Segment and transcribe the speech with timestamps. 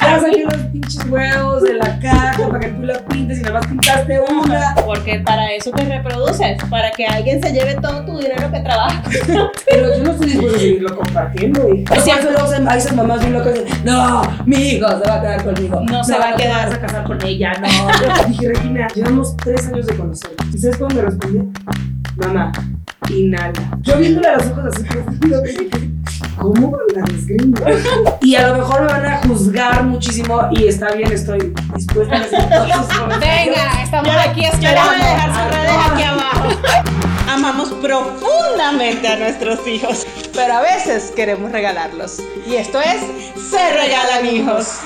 [0.00, 3.60] Ya saqué los pinches huevos de la caja para que tú la pintes y nada
[3.60, 4.74] más pintaste una.
[4.84, 9.02] Porque para eso te reproduces, para que alguien se lleve todo tu dinero que trabajas.
[9.70, 11.94] Pero yo no estoy dispuesto a seguirlo compartiendo, hija.
[11.94, 15.20] Es cierto, luego hay esas mamás bien locas de, no, mi hijo se va a
[15.20, 15.80] quedar conmigo.
[15.80, 16.66] No se va a quedar.
[16.66, 17.68] vas a casar con ella, no.
[17.68, 20.54] Yo dije, Regina, llevamos tres años de conocernos.
[20.54, 21.46] ¿Y sabes cómo me respondió?
[22.16, 22.52] Mamá,
[23.10, 23.52] inhala.
[23.82, 25.70] Yo viéndole a los ojos así profundo, dije,
[26.38, 27.64] ¿cómo la desgringo?
[28.20, 32.18] Y a lo mejor me van a juzgar muchísimo y está bien, estoy dispuesta a
[32.20, 33.46] recibir todos sus comentarios.
[33.54, 34.92] Venga, estamos aquí esperando.
[34.92, 36.48] Yo voy a dejar sus redes aquí abajo.
[37.28, 42.18] Amamos profundamente a nuestros hijos, pero a veces queremos regalarlos.
[42.46, 43.00] Y esto es
[43.50, 44.78] Se Regalan Hijos.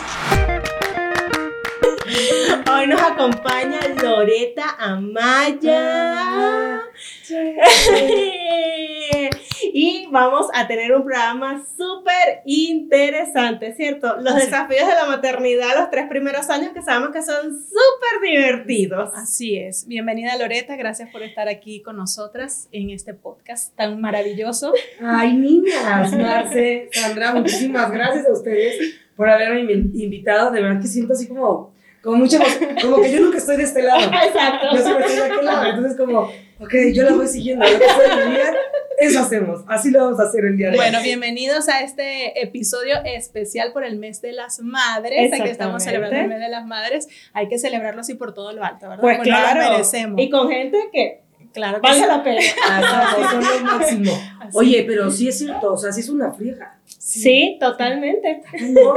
[2.72, 6.83] Hoy nos acompaña Loreta Amaya.
[9.75, 14.17] y vamos a tener un programa súper interesante, ¿cierto?
[14.20, 19.10] Los desafíos de la maternidad los tres primeros años que sabemos que son súper divertidos.
[19.15, 19.87] Así es.
[19.87, 24.72] Bienvenida Loreta, gracias por estar aquí con nosotras en este podcast tan maravilloso.
[25.03, 30.50] Ay, niñas, Marce, Sandra, muchísimas gracias a ustedes por haberme invi- invitado.
[30.50, 31.72] De verdad que siento así como,
[32.03, 32.38] como mucha
[32.82, 34.00] como que yo nunca estoy de este lado.
[34.26, 34.66] Exacto.
[34.75, 35.66] Yo siempre estoy de aquel lado.
[35.66, 36.21] Entonces, como,
[36.60, 37.65] ok, yo la voy siguiendo.
[37.65, 38.55] Ustedes me digan,
[38.98, 39.62] eso hacemos.
[39.68, 40.76] Así lo vamos a hacer el día de hoy.
[40.78, 45.32] Bueno, bienvenidos a este episodio especial por el mes de las madres.
[45.32, 45.84] Aquí estamos Exactamente.
[45.84, 47.08] celebrando el mes de las madres.
[47.32, 49.00] Hay que celebrarlo así por todo lo alto, ¿verdad?
[49.00, 49.70] Pues Porque nos lo claro.
[49.72, 50.20] merecemos.
[50.20, 51.20] Y con gente que
[51.52, 52.06] claro que vale sí.
[52.06, 52.40] la pena.
[52.70, 54.12] Así son lo máximo.
[54.40, 54.56] Así.
[54.58, 56.78] Oye, pero sí es cierto, o sea, sí es una friega.
[56.84, 58.42] Sí, totalmente.
[58.70, 58.94] ¿no?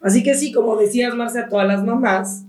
[0.00, 2.44] Así que sí, como decías, Marce, a todas las mamás,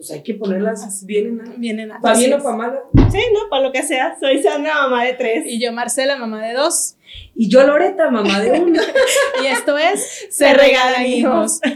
[0.00, 1.52] pues hay que ponerlas bien en alto.
[1.58, 2.58] Vienen a Para bien o para es.
[2.94, 3.10] mal.
[3.12, 3.50] Sí, ¿no?
[3.50, 4.16] Para lo que sea.
[4.18, 5.44] Soy Sandra, mamá de tres.
[5.44, 6.96] Y yo, Marcela, mamá de dos.
[7.34, 8.80] Y yo, Loreta, mamá de uno.
[9.42, 11.60] Y esto es Se Regalan Hijos.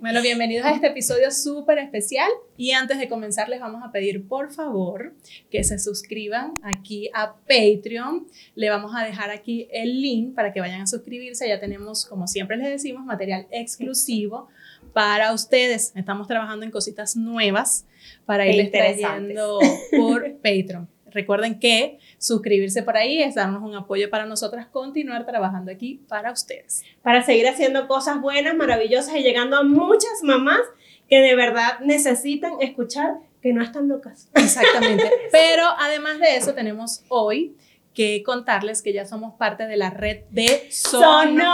[0.00, 2.28] Bueno, bienvenidos a este episodio súper especial.
[2.58, 5.14] Y antes de comenzar, les vamos a pedir por favor
[5.50, 8.26] que se suscriban aquí a Patreon.
[8.54, 11.48] Le vamos a dejar aquí el link para que vayan a suscribirse.
[11.48, 14.48] Ya tenemos, como siempre les decimos, material exclusivo
[14.94, 15.92] para ustedes.
[15.94, 17.84] Estamos trabajando en cositas nuevas
[18.24, 19.34] para irles Interesantes.
[19.34, 19.58] trayendo
[19.94, 20.88] por Patreon.
[21.06, 26.32] Recuerden que suscribirse por ahí es darnos un apoyo para nosotras continuar trabajando aquí para
[26.32, 26.82] ustedes.
[27.02, 30.62] Para seguir haciendo cosas buenas, maravillosas y llegando a muchas mamás
[31.08, 34.28] que de verdad necesitan escuchar que no están locas.
[34.34, 35.10] Exactamente.
[35.32, 37.54] Pero además de eso, tenemos hoy
[37.94, 41.44] que contarles que ya somos parte de la red de Sonoro,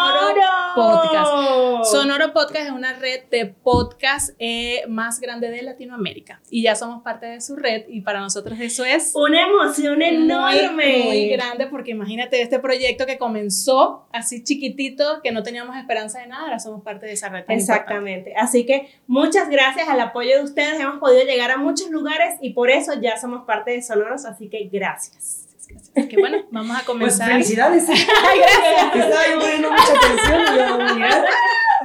[0.75, 1.93] Podcast.
[1.93, 7.03] Sonoro Podcast es una red de podcast eh, más grande de Latinoamérica y ya somos
[7.03, 10.71] parte de su red y para nosotros eso es Una emoción enorme.
[10.71, 16.21] Muy, muy grande porque imagínate este proyecto que comenzó así chiquitito, que no teníamos esperanza
[16.21, 17.41] de nada, ahora somos parte de esa red.
[17.41, 17.63] importante.
[17.63, 18.35] Exactamente.
[18.37, 20.81] Así que muchas gracias al apoyo de ustedes.
[20.81, 24.25] Hemos podido llegar a muchos lugares y por eso ya somos parte de Sonoros.
[24.25, 25.50] Así que gracias.
[25.97, 27.29] Así que bueno, vamos a Pues comenzar.
[27.33, 27.89] felicidades.
[27.89, 31.25] Estaba yo poniendo mucha atención mira,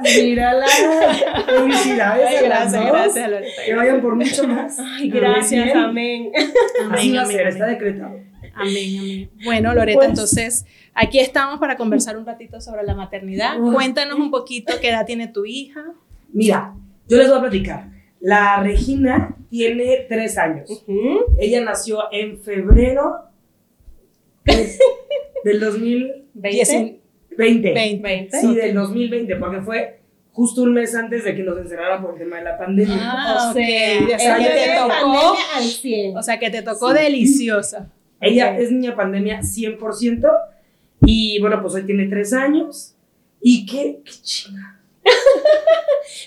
[0.02, 0.66] mírala.
[1.46, 2.26] Felicidades.
[2.28, 2.92] Ay, a gracias, dos.
[2.92, 3.62] gracias, Loreta.
[3.64, 4.78] Que vayan por mucho más.
[4.78, 5.74] Ay, gracias.
[5.74, 6.30] Amén.
[6.36, 6.52] Así
[6.82, 8.20] va a Amén, ser, amén, está decretado.
[8.54, 9.30] Amén, amén.
[9.44, 13.58] Bueno, Loreta, Pues- entonces aquí estamos para conversar un ratito sobre la maternidad.
[13.58, 15.82] Cuéntanos un poquito qué edad tiene tu hija.
[16.32, 16.74] Mira,
[17.08, 17.88] yo les voy a platicar.
[18.20, 20.84] La Regina tiene tres años.
[21.38, 23.16] Ella nació en febrero
[25.44, 26.26] del 2020.
[26.34, 26.98] Dieci-
[27.36, 27.72] 20.
[27.72, 28.40] 20.
[28.40, 30.00] Sí, del 2020, porque fue
[30.32, 32.96] justo un mes antes de que nos encerraran por el tema de la pandemia.
[33.00, 33.56] Ah, o ok.
[33.56, 36.16] sea, O sea, el que te tocó, al 100.
[36.16, 37.90] o sea, que te tocó deliciosa.
[38.20, 38.60] Ella Ok.
[38.60, 40.30] es niña pandemia 100%.
[41.04, 42.94] Y bueno, pues hoy tiene tres años.
[43.42, 44.80] Y qué, qué chinga.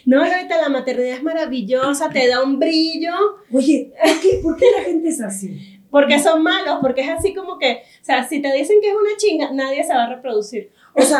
[0.05, 3.11] No, ahorita la maternidad es maravillosa, te da un brillo,
[3.51, 5.78] Oye, ¿por qué, por qué la gente es así?
[5.89, 8.95] Porque son malos, porque es así como que, o sea, si te dicen que es
[8.95, 10.71] una chinga, nadie se va a reproducir.
[10.93, 11.19] O sea,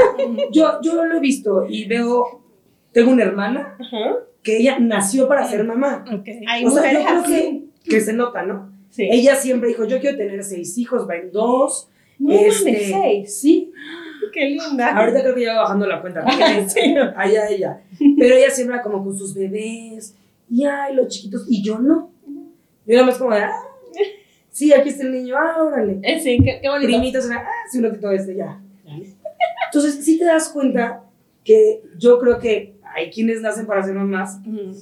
[0.52, 2.42] yo, yo lo he visto y veo.
[2.92, 3.78] Tengo una hermana
[4.42, 6.04] que ella nació para ser mamá.
[6.12, 6.28] Ok.
[6.48, 8.72] Hay O sea, yo creo que, que se nota, ¿no?
[8.90, 9.08] Sí.
[9.12, 11.88] Ella siempre dijo, yo quiero tener seis hijos, va en dos.
[12.18, 13.40] No este, mames, seis.
[13.40, 13.72] Sí,
[14.34, 14.96] Qué linda.
[14.96, 16.26] ahorita creo que ya va bajando la cuenta.
[16.68, 16.96] Sí.
[17.16, 17.82] Allá ella.
[18.18, 20.16] Pero ella siempre era como con sus bebés.
[20.50, 21.46] Y ay, los chiquitos.
[21.48, 22.12] Y yo no.
[22.86, 23.54] Yo era más como de, ah,
[24.60, 26.00] sí, aquí está el niño, ah, órale.
[26.04, 26.88] Eh, Sí, qué, qué bonito.
[26.88, 28.60] Primitos, ah, sí, un ratito este, ya.
[29.66, 31.04] Entonces, sí te das cuenta
[31.46, 34.74] que yo creo que hay quienes nacen para ser mamás, Ujú.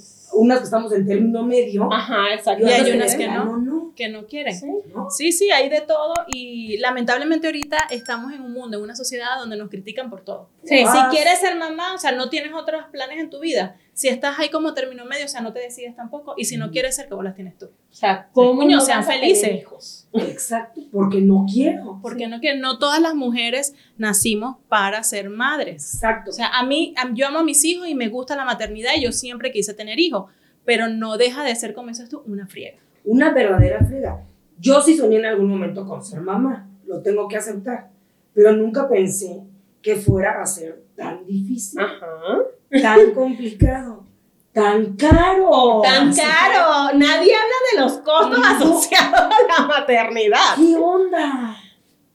[0.41, 1.91] unas que estamos en término medio.
[1.91, 2.65] Ajá, exacto.
[2.65, 3.33] Y hay unas que no.
[3.33, 3.93] plano no.
[3.95, 4.55] Que no quieren.
[4.55, 4.67] Sí.
[4.95, 5.09] ¿no?
[5.09, 9.37] Sí, sí, hay de todo y lamentablemente ahorita estamos en un mundo, en una sociedad
[9.39, 10.49] donde nos critican por todo.
[10.63, 10.77] Sí.
[10.85, 13.75] Si quieres ser mamá, o sea, no tienes otros planes en tu vida.
[13.97, 16.35] Si estás ahí como término medio, o sea, no te decides tampoco.
[16.37, 17.65] Y si no quieres ser, ¿qué bolas tienes tú?
[17.65, 19.55] O sea, ¿cómo no sean felices.
[19.59, 20.07] hijos?
[20.13, 21.97] Exacto, porque no quiero.
[22.03, 25.95] Porque no quieren, no todas las mujeres nacimos para ser madres.
[25.95, 26.29] Exacto.
[26.29, 29.01] O sea, a mí, yo amo a mis hijos y me gusta la maternidad y
[29.01, 30.29] yo siempre quise tener hijos,
[30.63, 32.77] pero no deja de ser, como dices tú, una friega.
[33.03, 34.21] una verdadera frega.
[34.59, 37.89] Yo sí soñé en algún momento con ser mamá, lo tengo que aceptar,
[38.35, 39.41] pero nunca pensé
[39.87, 42.39] que fuera a ser tan difícil, Ajá.
[42.81, 44.03] tan complicado,
[44.51, 45.79] tan caro.
[45.81, 46.91] Tan caro.
[46.97, 48.45] Nadie habla de los costos No.
[48.45, 50.55] asociados a la maternidad.
[50.57, 51.55] ¿Qué onda?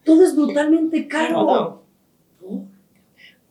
[0.04, 1.32] Todo es brutalmente caro.
[1.46, 1.81] No.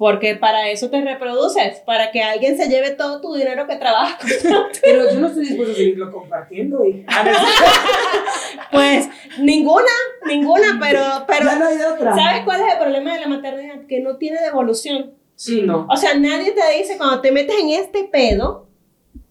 [0.01, 4.19] Porque para eso te reproduces, para que alguien se lleve todo tu dinero que trabajas.
[4.81, 6.83] Pero yo no estoy dispuesto a seguirlo compartiendo.
[6.83, 7.06] Y,
[8.71, 9.07] Pues
[9.38, 9.92] ninguna,
[10.25, 12.15] ninguna, pero, pero ya no hay otra.
[12.15, 13.86] ¿sabes cuál es el problema de la maternidad?
[13.88, 15.13] Que no tiene devolución.
[15.36, 15.86] Sí, no.
[15.88, 18.69] O sea, nadie te dice cuando te metes en este pedo,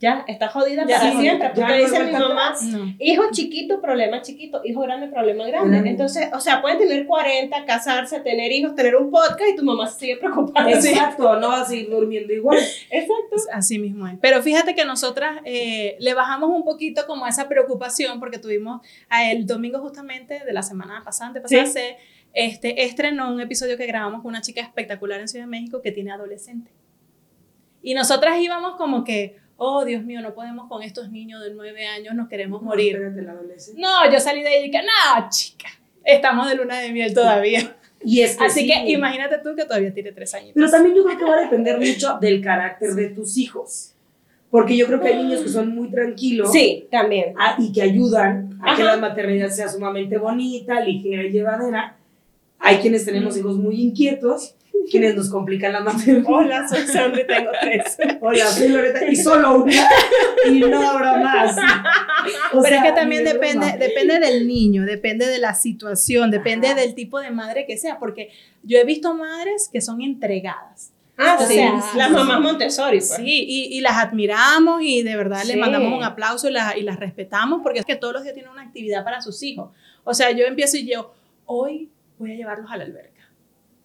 [0.01, 1.51] ya, estás jodida Ya, para sí, siempre.
[1.55, 2.55] Porque dice mi mamá.
[2.63, 2.95] No.
[2.99, 5.89] hijo chiquito, problema chiquito, hijo grande, problema grande.
[5.91, 9.87] Entonces, o sea, pueden tener 40, casarse, tener hijos, tener un podcast y tu mamá
[9.87, 10.71] se sigue preocupada.
[10.73, 12.59] Exacto, no vas a seguir durmiendo igual.
[12.91, 13.37] Exacto.
[13.53, 14.15] Así mismo es.
[14.21, 18.81] Pero fíjate que nosotras eh, le bajamos un poquito como esa preocupación porque tuvimos
[19.11, 21.81] a el domingo justamente de la semana pasada, antepasada, Sí.
[22.33, 25.93] este, estrenó un episodio que grabamos con una chica espectacular en Ciudad de México que
[25.93, 26.71] tiene adolescente.
[27.83, 31.87] Y nosotras íbamos como que, oh Dios mío, no podemos con estos niños de nueve
[31.87, 32.97] años, nos queremos morir.
[32.97, 33.35] Espérate, la.
[33.77, 35.69] No, yo salí de ahí y dije, no, chica,
[36.03, 37.77] estamos de luna de miel todavía.
[38.03, 38.67] Y es que Así sí.
[38.67, 40.53] que imagínate tú que todavía tiene tres años.
[40.55, 43.93] Pero también yo creo que va a depender mucho del carácter de tus hijos.
[44.51, 47.35] Porque yo creo que hay niños que son muy tranquilos Sí, también.
[47.39, 48.97] ah, y que ayudan a que Ajá.
[48.97, 51.97] la maternidad sea sumamente bonita, ligera y llevadera.
[52.59, 54.55] Hay quienes tenemos hijos muy inquietos,
[54.89, 56.23] quienes nos complican la maternidad.
[56.27, 57.99] Hola, soy Sandra y tengo tres.
[58.21, 59.73] Hola, soy Loreta y solo una
[60.49, 61.57] y no habrá más.
[62.53, 63.77] O Pero sea, es que también depende, broma.
[63.77, 66.81] depende del niño, depende de la situación, depende Ajá.
[66.81, 68.31] del tipo de madre que sea, porque
[68.63, 70.93] yo he visto madres que son entregadas.
[71.23, 71.55] Ah, O sí.
[71.55, 72.99] sea, las mamás Montessori.
[72.99, 73.15] Pues.
[73.17, 75.59] Sí, y, y las admiramos y de verdad les Sí.
[75.59, 78.51] mandamos un aplauso y, las- y las respetamos porque es que todos los días tienen
[78.51, 79.71] una actividad para sus hijos.
[80.05, 81.13] O sea, yo empiezo y yo,
[81.45, 83.20] hoy voy a llevarlos a la alberca.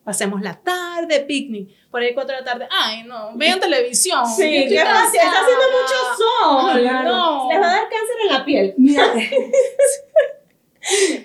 [0.05, 1.69] Pasemos la tarde, picnic.
[1.89, 4.23] Por ahí cuatro de la tarde, ay, no, vean televisión.
[4.27, 5.81] Sí, qué fácil, está haciendo cansada".
[5.81, 6.79] mucho sol.
[6.81, 7.09] Claro.
[7.09, 7.49] No.
[7.49, 8.73] Les va a dar cáncer en la piel.
[8.77, 9.03] Mira,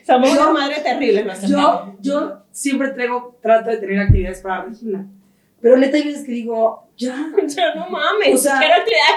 [0.06, 1.42] Somos unas madres terribles.
[1.46, 5.06] yo, yo siempre traigo, trato de tener actividades para Regina.
[5.60, 6.88] Pero neta hay veces que digo,
[7.46, 8.34] ya, no mames.
[8.34, 8.60] O sea,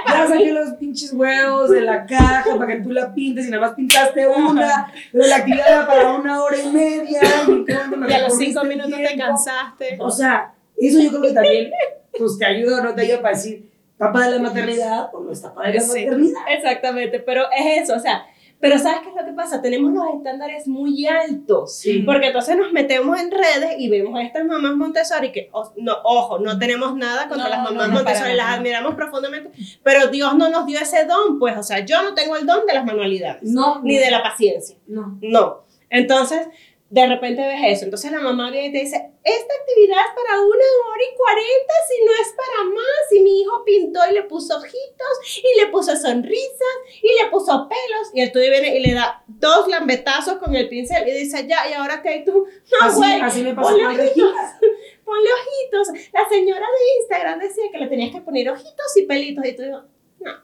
[0.08, 3.68] ya saqué los pinches huevos de la caja para que tú la pintes y nada
[3.68, 7.22] más pintaste una, pero la actividad era para una hora y media.
[7.48, 7.66] Y,
[8.10, 9.98] Y a los cinco minutos te cansaste.
[10.00, 11.72] O sea, eso yo creo que también
[12.18, 15.32] pues, te ayuda o no te ayuda para decir, ¿tapa de la maternidad o no
[15.32, 16.06] es tapa de la Sí.
[16.06, 16.42] maternidad?
[16.50, 18.26] Exactamente, pero es eso, o sea,
[18.64, 19.62] pero ¿sabes qué es lo que pasa?
[19.62, 21.76] Tenemos los estándares muy altos.
[21.76, 22.00] Sí.
[22.00, 25.98] Porque entonces nos metemos en redes y vemos a estas mamás Montessori que, o- no,
[26.06, 29.52] ojo, no tenemos nada contra No, las mamás no, no, Montessori, para las admiramos profundamente,
[29.84, 32.66] pero Dios no nos dio ese don, pues, o sea, yo no tengo el don
[32.66, 35.18] de las manualidades, No, ni de la paciencia, No.
[35.22, 35.64] no.
[35.90, 36.48] Entonces,
[36.94, 40.40] de repente ves eso, entonces la mamá viene y te dice, esta actividad es para
[40.42, 44.22] una hora y cuarenta, si no es para más, y mi hijo pintó y le
[44.24, 48.86] puso ojitos, y le puso sonrisas, y le puso pelos, y el tuyo viene y
[48.86, 52.46] le da dos lambetazos con el pincel, y dice, ya, y ahora que tú,
[52.82, 54.36] no, Así, güey, así me pasó ponle ojitos,
[55.04, 56.10] ponle ojitos.
[56.14, 59.64] La señora de Instagram decía que le tenías que poner ojitos y pelitos, y tú
[59.64, 59.82] digo,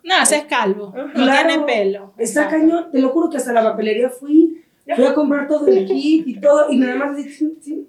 [0.03, 0.91] No, ese es calvo.
[0.96, 1.48] No Claro.
[1.48, 2.13] tiene pelo.
[2.18, 4.65] Está cañón, te lo juro que hasta la papelería fui.
[4.96, 7.88] Fui a comprar todo el kit y todo, y nada más así, sí, sí.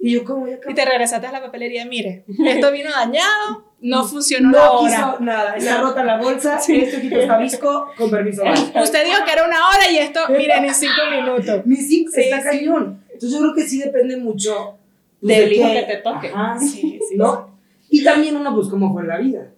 [0.00, 4.04] Y yo, como ya Y te regresaste a la papelería, mire, esto vino dañado, no
[4.08, 4.94] funcionó la No hora.
[4.94, 8.42] quiso nada, está rota la bolsa, este kit está visco, con permiso.
[8.74, 8.82] bye.
[8.82, 11.66] Usted dijo que era una hora y esto, miren, en cinco minutos.
[11.66, 12.58] Mi sí, Sí, está sí.
[12.58, 13.02] cañón.
[13.12, 14.76] Entonces yo creo que sí depende mucho
[15.20, 16.28] pues, Del de hijo qué- que te toque.
[16.28, 17.16] Ajá, Sí, sí.
[17.16, 17.58] ¿no?
[17.90, 19.48] Y también uno, pues, cómo fue la vida.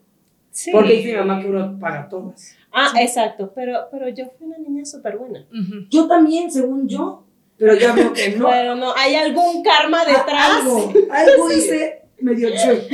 [0.51, 0.71] Sí.
[0.73, 2.57] Porque dice mi mamá que uno paga todas.
[2.73, 3.53] Ah, exacto.
[3.55, 5.41] Pero, pero yo fui una niña súper buena.
[5.51, 5.87] Ujú.
[5.91, 7.25] Yo también, según yo,
[7.59, 8.49] pero ya veo que no.
[8.49, 10.61] Pero no, hay algún karma detrás.
[10.63, 12.87] Algo, algo hice medio chueco.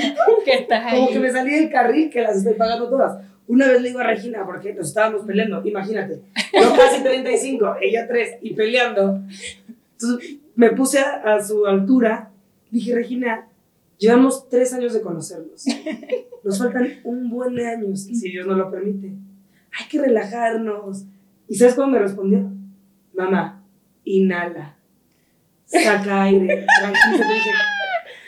[0.45, 1.21] Que estás Como que ahí.
[1.21, 3.23] me salí del carril que las estoy pagando todas.
[3.49, 6.21] Una vez le digo a Regina, porque nos estábamos peleando, imagínate,
[6.53, 9.21] yo casi 35, ella 3, y peleando.
[9.93, 12.31] Entonces me puse a, a su altura,
[12.73, 13.47] dije, Regina,
[13.99, 15.65] llevamos 3 años de conocernos.
[16.43, 19.13] Nos faltan un buen de años, si Dios nos lo permite.
[19.79, 21.05] Hay que relajarnos.
[21.49, 22.51] ¿Y sabes cómo me respondió?
[23.15, 23.63] Mamá,
[24.05, 24.77] inhala,
[25.65, 27.27] saca aire, tranquila.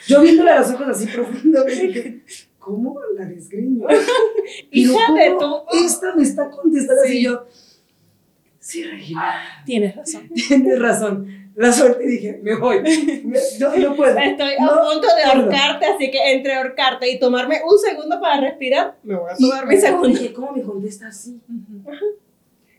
[0.07, 2.23] Yo viéndole a los ojos así profundamente,
[2.59, 3.87] ¿cómo la desgreño?
[4.71, 7.23] Hija de ¿cómo tu- Esta me está contestando así Sí.
[7.25, 7.47] yo.
[8.61, 9.35] Sí, Regina,
[9.67, 10.29] Tienes razón.
[10.49, 11.48] tienes razón.
[11.59, 12.81] La suerte dije, me voy.
[12.83, 14.17] Me- no, no puedo.
[14.17, 15.43] Estoy a No punto de puedo.
[15.43, 19.49] ahorcarte, así que entre ahorcarte y tomarme un segundo para respirar, me voy a Y
[19.51, 20.09] tomar mi segundo.
[20.09, 21.41] dije, ¿cómo me contesta así?
[21.49, 21.83] Ujú.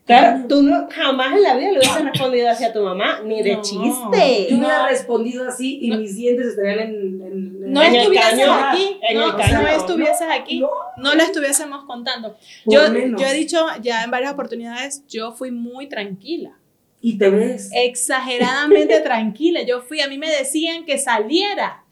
[0.05, 3.55] Claro, tú no, jamás en la vida le hubieses respondido hacia tu mamá, ni de
[3.57, 3.61] No.
[3.61, 4.47] chiste.
[4.49, 6.89] Yo hubiera respondido así y mis dientes estarían en.
[6.89, 10.69] en- en- No En el estuvieses caño, aquí, en no, el no estuvieses aquí, No,
[10.97, 12.35] no lo estuviésemos contando.
[12.65, 16.57] Yo, yo he dicho ya en varias oportunidades, yo fui muy tranquila,
[17.01, 17.69] Y te ves.
[17.73, 19.61] exageradamente tranquila.
[19.63, 21.83] Yo fui, a mí me decían que saliera.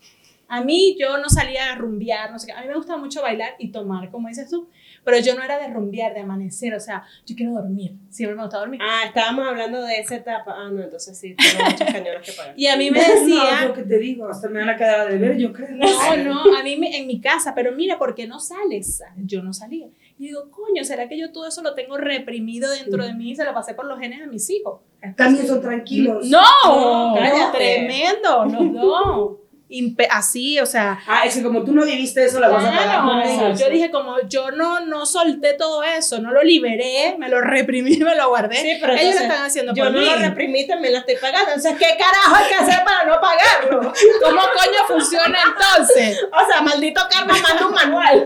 [0.49, 2.53] A mí yo no salía a rumbear, no sé qué.
[2.53, 4.69] A mí me gusta mucho bailar y tomar, como dices tú,
[5.03, 8.43] pero yo no era de rumbear, de amanecer, o sea, yo quiero dormir, siempre me
[8.43, 8.79] gusta dormir.
[8.81, 10.53] Ah, estábamos hablando de esa etapa.
[10.57, 12.53] Ah, no, entonces sí, tengo muchos cañones que pagar.
[12.57, 15.01] Y a mí me No, decían, lo que te digo, hasta me van a quedar
[15.01, 15.67] a deber, yo creo.
[15.71, 19.03] No, no, a mí me- en mi casa, pero mira, ¿por qué no sales?
[19.17, 19.87] Yo no salía.
[20.17, 23.35] Y digo, coño, ¿será que yo todo eso lo tengo reprimido dentro de mí y
[23.35, 24.79] se lo pasé por los genes a mis hijos?
[25.15, 26.25] También son tranquilos.
[26.27, 27.57] No, No, no, cállate.
[27.57, 29.31] tremendo, los dos.
[29.69, 32.69] Impe- así, o sea, Ah, es que como tú no viviste eso, la vas a
[32.71, 33.27] pagar.
[33.27, 33.59] ellos.
[33.59, 37.97] yo dije como yo no, no solté todo eso, no lo liberé, me lo reprimí,
[37.97, 38.55] me lo guardé.
[38.55, 40.05] Sí, pero Ellos lo están haciendo Yo por no mí.
[40.05, 41.49] lo reprimí, también lo estoy pagando.
[41.53, 43.91] Entonces, ¿qué carajo hay que hacer para no pagarlo?
[44.23, 46.23] ¿Cómo coño funciona entonces?
[46.23, 48.25] O sea, maldito karma manda un manual.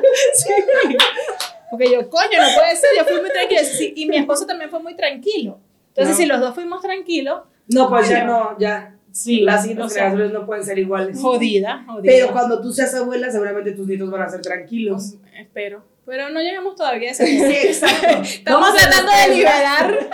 [1.72, 3.64] Porque yo, coño, no puede ser, yo fui muy tranquila.
[3.64, 5.58] Sí, y mi esposo también fue muy tranquilo.
[5.92, 6.18] Entonces, No.
[6.22, 8.96] si los dos fuimos tranquilos, No, pues ya no, ya.
[9.12, 11.20] sí, Las sea, generaciones no pueden ser iguales.
[11.20, 12.12] jodida, jodida.
[12.12, 15.16] Pero cuando tú seas abuela, seguramente tus nietos van a ser tranquilos.
[15.38, 15.90] Espero.
[16.04, 18.08] Pero no llegamos todavía a ese Sí, exacto.
[18.24, 20.10] Estamos Vamos a tratando de liberar.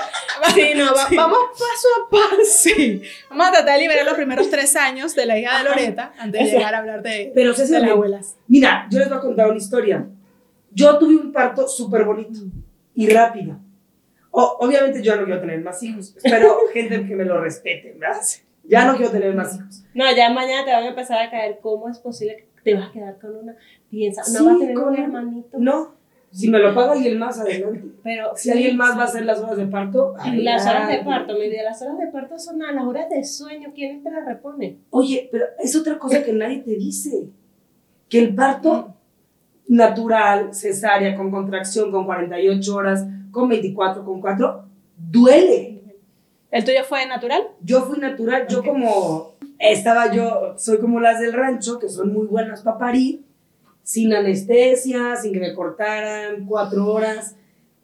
[0.54, 2.42] Sí, no, va- vamos paso a paso.
[2.46, 3.02] Sí.
[3.30, 6.44] Vamos a tratar de liberar los primeros tres años de la hija de Loreta antes
[6.44, 8.36] de llegar a hablar de, Pero de las abuelas.
[8.48, 10.06] Mira, yo les voy a contar una historia.
[10.72, 12.40] Yo tuve un parto súper bonito
[12.94, 13.58] y rápido.
[14.40, 16.16] O- obviamente yo no quiero tener más hijos.
[16.16, 18.22] Espero gente que me lo respete, ¿verdad?
[18.66, 19.84] Ya no quiero tener más hijos.
[19.96, 21.58] No, ya mañana te van a empezar a caer.
[21.62, 23.56] ¿Cómo es posible que te vas a quedar con una?
[23.90, 25.58] Piensa, no Sí, vas a tener con un hermanito.
[25.60, 25.96] No,
[26.32, 27.82] si me lo paga alguien más, adelante.
[28.04, 31.06] Pero Si alguien más va a hacer las horas de parto, Las horas de adelante.
[31.06, 33.72] parto, mi vida, las horas de parto son a las horas de sueño.
[33.74, 34.78] ¿Quién te las repone?
[34.92, 37.30] Oye, pero es otra cosa que nadie te dice.
[38.10, 38.94] Que el parto
[39.68, 43.06] natural, cesárea, con contracción, con 48 horas,
[43.38, 44.64] con 24, con 4,
[44.98, 45.84] duele.
[46.50, 47.44] ¿El tuyo fue natural?
[47.62, 52.26] Yo fui natural, yo como estaba yo, soy como las del rancho, que son muy
[52.26, 53.24] buenas para parir,
[53.84, 57.36] sin anestesia, sin que me cortaran, cuatro horas.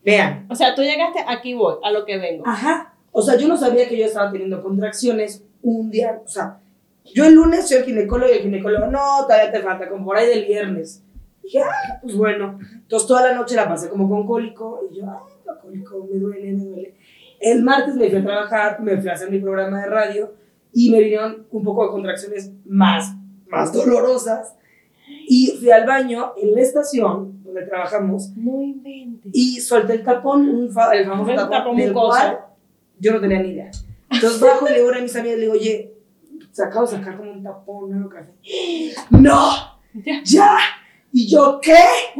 [0.04, 2.44] Vean, O sea, tú llegaste, aquí voy, a lo que vengo.
[2.48, 2.96] Ajá.
[3.12, 6.20] O sea, yo no sabía que yo estaba teniendo contracciones un día.
[6.26, 6.60] O sea,
[7.14, 10.18] yo el lunes soy el ginecólogo y el ginecólogo, no, todavía te falta, como por
[10.18, 11.04] ahí del viernes.
[11.44, 12.60] dije, ah, pues bueno.
[12.60, 15.33] Entonces toda la noche la pasé como con cólico y yo, ay,
[15.72, 16.96] me duele, me duele.
[17.40, 20.34] El martes me fui a trabajar, me fui a hacer mi programa de radio
[20.74, 23.14] y me vinieron un poco de contracciones más,
[23.48, 24.56] más dolorosas.
[25.28, 29.32] Y fui al baño en la estación donde trabajamos No inventes.
[29.36, 32.40] y solté el tapón, un fa- el famoso tapón, tapón del cual
[33.00, 33.72] yo no tenía ni idea.
[34.10, 35.94] Entonces bajo y le digo a mis amigas, le digo, oye,
[36.52, 38.10] se acabo de sacar como un tapón, ¿no?
[38.10, 38.32] Café.
[39.10, 39.50] ¡No!
[40.24, 40.58] ¡Ya!
[41.12, 41.76] ¿Y yo qué?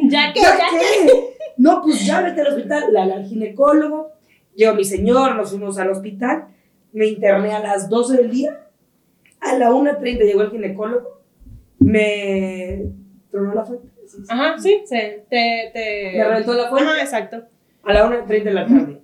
[0.10, 1.06] Ya que, ¿Ya ya que.
[1.08, 1.33] qué?
[1.58, 2.92] No, pues ya vete al hospital.
[2.92, 4.12] La, la- al ginecólogo,
[4.56, 6.48] llegó mi señor, nos fuimos al hospital,
[6.92, 8.68] me interné a las 12 del día,
[9.40, 11.22] a la 1.30 llegó el ginecólogo,
[11.80, 12.84] me
[13.32, 13.88] tronó la fuente.
[14.08, 14.24] sí, sí.
[14.30, 16.14] Ajá, sí, se- te, te...
[16.18, 16.90] Me reventó la fuente.
[16.92, 17.44] Ajá, exacto.
[17.84, 19.02] a la 1.30 de la tarde.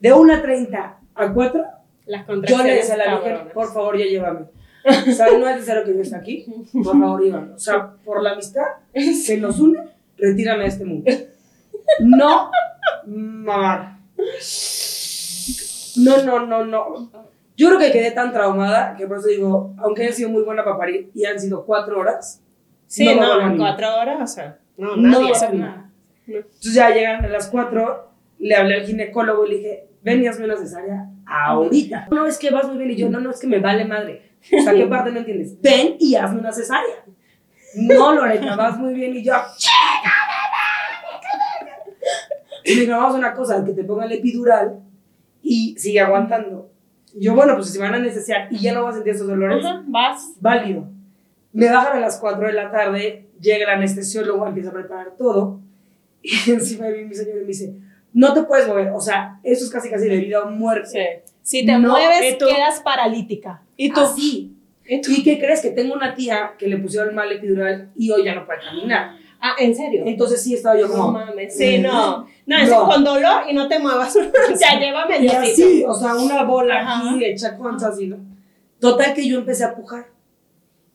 [0.00, 1.64] De 1.30 a 4
[2.06, 4.46] Las Yo le decía a la mujer, por favor, ya llévame.
[4.84, 7.52] O sea, no es necesario que yo esté aquí, por favor, llévame.
[7.54, 9.78] O sea, por la amistad que nos une,
[10.16, 11.10] retírame de este mundo.
[12.00, 12.50] No,
[13.06, 14.00] mamá.
[15.96, 17.10] No, no, no, no.
[17.56, 20.64] Yo creo que quedé tan traumada que por eso digo, aunque haya sido muy buena
[20.64, 22.40] para parir y han sido cuatro horas,
[22.86, 25.18] Sí, No no, cuatro horas, o sea, no, No nadie.
[25.24, 25.84] me vuelvo a animar.
[26.26, 30.26] Entonces ya llegan a las 4, le hablé al ginecólogo y le dije, ven y
[30.26, 32.08] hazme una cesárea ahorita.
[32.10, 32.90] No, es que vas muy bien.
[32.90, 34.32] Y yo, no, no, es que me vale madre.
[34.58, 35.60] O sea, ¿qué parte no entiendes?
[35.62, 37.04] Ven y hazme una cesárea.
[37.76, 39.16] No, Loreta, vas muy bien.
[39.16, 39.32] Y yo,
[42.64, 44.80] y le dije, vamos a una cosa, que te pongan el epidural
[45.42, 46.70] y sigue aguantando.
[47.14, 49.26] Y yo, bueno, pues si van a necesitar y ya no vas a sentir esos
[49.26, 50.32] dolores, vas.
[50.40, 50.88] válido.
[51.52, 55.60] Me bajan a las 4 de la tarde, llega el anestesiólogo, empieza a preparar todo,
[56.22, 57.74] y encima de mí mi señor me dice,
[58.14, 60.88] no te puedes mover, o sea, eso es casi casi de vida o muerte.
[60.88, 61.32] Sí.
[61.42, 62.46] Si te No, mueves, ¿y tú?
[62.46, 63.62] quedas paralítica.
[63.76, 64.00] ¿Y tú?
[64.00, 64.56] Así.
[64.86, 65.60] ¿Y qué crees?
[65.60, 69.16] Que tengo una tía que le pusieron mal epidural y hoy ya no puede caminar.
[69.44, 70.04] Ah, ¿en serio?
[70.06, 71.12] Entonces sí estaba yo No como...
[71.12, 71.56] mames.
[71.56, 72.26] Sí, no.
[72.46, 72.88] No, eso No.
[72.88, 74.14] con dolor y no te muevas.
[74.60, 75.42] ya llévame Y Diosito.
[75.42, 77.10] así, o sea, una bola Ajá.
[77.14, 78.18] aquí hecha conchas así, ¿no?
[78.78, 80.06] Total que yo empecé a pujar.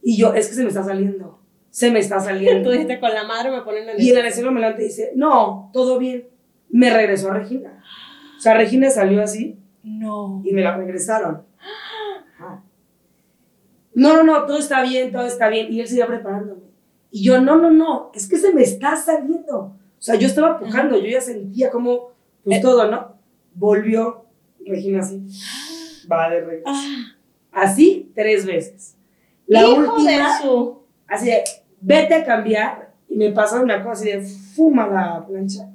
[0.02, 1.40] Y yo, es que se me está saliendo.
[1.70, 2.64] Se me está saliendo.
[2.64, 5.12] Tú dijiste, con la madre me ponen la Y el anestesiólogo me levanta y dice,
[5.16, 6.28] no, todo bien.
[6.70, 7.84] Me regresó a Regina.
[8.38, 10.42] O sea, Regina salió así No.
[10.46, 11.44] y me la regresaron.
[12.38, 12.64] Ajá.
[13.94, 15.72] No, no, no, todo está bien, todo está bien.
[15.74, 16.62] Y él seguía preparándome.
[17.12, 19.58] Y yo, no, no, no, es que se me está saliendo.
[19.58, 22.12] O sea, yo estaba pujando, yo ya sentía como,
[22.44, 22.62] pues Eh.
[22.62, 23.16] todo, ¿no?
[23.54, 24.28] Volvió
[24.66, 25.22] Regina así.
[26.12, 26.64] Va de regreso.
[26.68, 27.14] Ah.
[27.52, 28.96] Así tres veces.
[29.46, 30.18] La Hijo última, de
[31.08, 31.44] así de,
[31.82, 32.94] vete a cambiar.
[33.10, 35.70] Y me pasaron una cosa así de, fuma la plancha.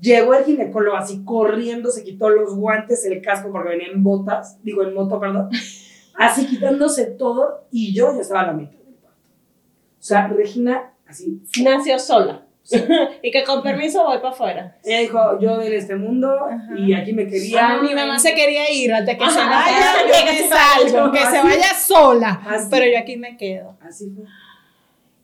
[0.00, 4.58] Llegó el ginecólogo así corriendo, se quitó los guantes, el casco, porque venía en botas,
[4.62, 5.48] digo en moto, perdón.
[6.14, 8.81] Así quitándose todo y yo ya estaba a la mitad.
[10.02, 11.40] O sea, Regina, así.
[11.62, 12.42] Nació sola.
[13.22, 14.76] y que con permiso voy para afuera.
[14.84, 16.36] Ella dijo, yo en este mundo
[16.76, 17.78] y aquí me quería.
[17.80, 19.78] mi mamá se quería ir antes que se Ajá, vaya.
[19.78, 21.36] ya, Yo que salgo, que así.
[21.36, 22.42] se vaya sola.
[22.46, 22.66] Así.
[22.70, 23.76] Pero yo aquí me quedo.
[23.80, 24.24] Así fue.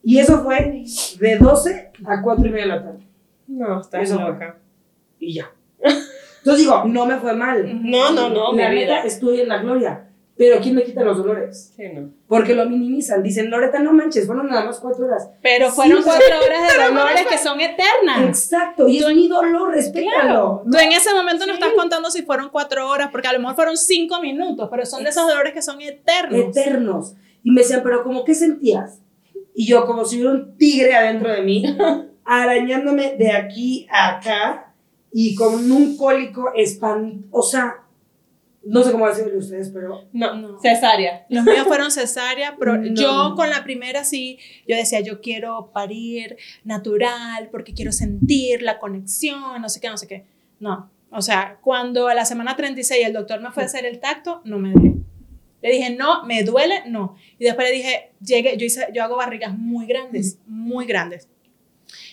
[0.05, 0.85] Y eso fue
[1.21, 3.07] de 12 a 4 y media de la tarde.
[3.49, 4.29] No, estás Eso fue.
[4.31, 4.57] loca.
[5.19, 5.51] Y ya.
[5.81, 7.69] Entonces digo, no me fue mal.
[7.83, 8.95] No, no, no, mi La vida.
[8.97, 10.08] neta, estoy en la gloria.
[10.39, 11.73] Pero ¿quién me quita los dolores?
[11.77, 12.11] Sí, no.
[12.29, 13.25] Porque lo minimizan.
[13.25, 15.29] Dicen, Loreta, no manches, fueron nada más cuatro horas.
[15.43, 18.23] Pero Sí, fueron cuatro horas de dolores que son eternas.
[18.29, 20.63] Exacto, y es mi dolor, respétalo.
[20.71, 23.57] Tú en ese momento no estás contando si fueron cuatro horas, porque a lo mejor
[23.57, 26.57] fueron cinco minutos, pero son de esos dolores que son eternos.
[26.57, 27.15] Eternos.
[27.43, 29.01] Y me decían, pero como, ¿qué sentías?
[29.57, 31.65] Y yo, como si hubiera un tigre adentro de mí,
[32.25, 34.73] arañándome de aquí a acá
[35.13, 37.27] y con un cólico espantoso.
[37.33, 37.75] O sea,
[38.65, 40.61] no sé cómo decirlo ustedes, pero No, No.
[40.61, 41.25] cesárea.
[41.29, 42.95] Los míos fueron cesárea, pero No.
[42.95, 48.79] yo con la primera sí, yo decía, yo quiero parir natural porque quiero sentir la
[48.79, 50.25] conexión, no sé qué, no sé qué.
[50.61, 54.01] No, o sea, cuando a la semana 36 el doctor me fue a hacer el
[54.01, 54.95] tacto, no me dejé.
[55.61, 57.17] Le dije, no, me duele, no.
[57.39, 61.29] Y después le dije, llegué, yo, hice, yo hago barrigas muy grandes, muy grandes.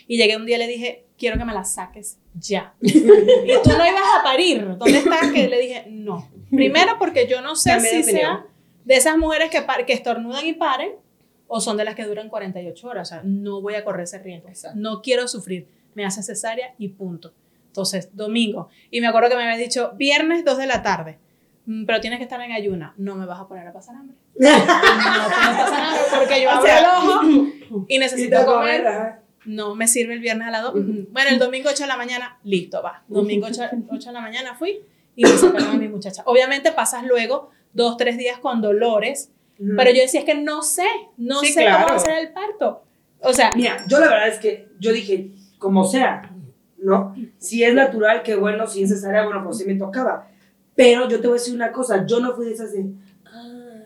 [0.08, 2.73] Y llegué un día y le dije, quiero que me las saques ya.
[2.81, 4.65] y tú no ibas a parir.
[4.77, 5.31] ¿Dónde estás?
[5.31, 6.27] Que le dije, no.
[6.56, 8.46] Primero porque yo no sé si sea
[8.84, 10.91] de esas mujeres que, par- que estornudan y paren
[11.48, 13.08] o son de las que duran 48 horas.
[13.08, 14.50] O sea, no voy a correr ese riesgo.
[14.50, 14.78] Exacto.
[14.80, 15.68] No quiero sufrir.
[15.94, 17.32] Me hace cesárea y punto.
[17.68, 18.70] Entonces, domingo.
[18.91, 21.18] Y me acuerdo que me había dicho, viernes 2 de la tarde.
[21.65, 22.94] "Mm, Pero tienes que estar en ayuna.
[22.98, 24.15] No me vas a poner a pasar hambre.
[24.36, 27.22] No puedo pasar hambre porque yo O abro sea, el ojo
[27.88, 28.84] y Y necesito te comer.
[28.84, 29.13] comer.
[29.46, 30.74] No me sirve el viernes a las 2.
[31.12, 33.04] Bueno, el domingo 8 de la mañana, listo, va.
[33.08, 34.80] Domingo 8, 8 de la mañana fui
[35.15, 36.23] y me sacaron a mi muchacha.
[36.25, 39.32] Obviamente pasas luego dos, tres días con dolores,
[39.78, 40.86] pero yo decía, es que no sé,
[41.17, 41.86] no Sí, sé claro.
[41.86, 42.84] cómo va a ser el parto.
[43.21, 46.32] O sea, Mira, yo la verdad es que yo dije, como sea,
[46.78, 47.15] ¿no?
[47.38, 50.28] Si es natural, qué bueno, si es cesárea, bueno, pues sí me tocaba.
[50.75, 52.86] Pero yo te voy a decir una cosa, yo no fui de esas de,
[53.34, 53.84] ay,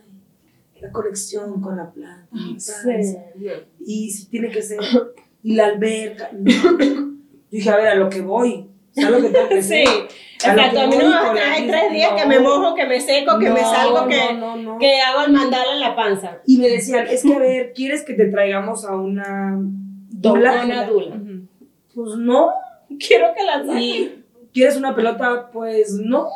[0.81, 2.81] la conexión con la planta, panza,
[3.85, 4.79] y si tiene que ser,
[5.43, 6.29] y la alberca.
[6.33, 6.51] no.
[6.51, 9.83] Yo dije, a ver, a lo que voy, ¿sabes lo que tengo que Sí.
[9.83, 10.07] hacer?
[10.41, 12.99] Exacto, a mí no me la hay misma- tres días que me mojo, que me
[13.01, 16.37] seco, que me No, salgo, que, no, no, que hago el mandala en la panza.
[16.45, 20.61] Y me decían, es que a ver, ¿quieres que te traigamos a una dula?
[20.63, 21.17] Una dula.
[21.93, 22.51] Pues no.
[23.05, 23.79] Quiero que la saque.
[23.81, 24.23] ¿Y
[24.53, 25.49] quieres una pelota?
[25.51, 26.27] Pues no.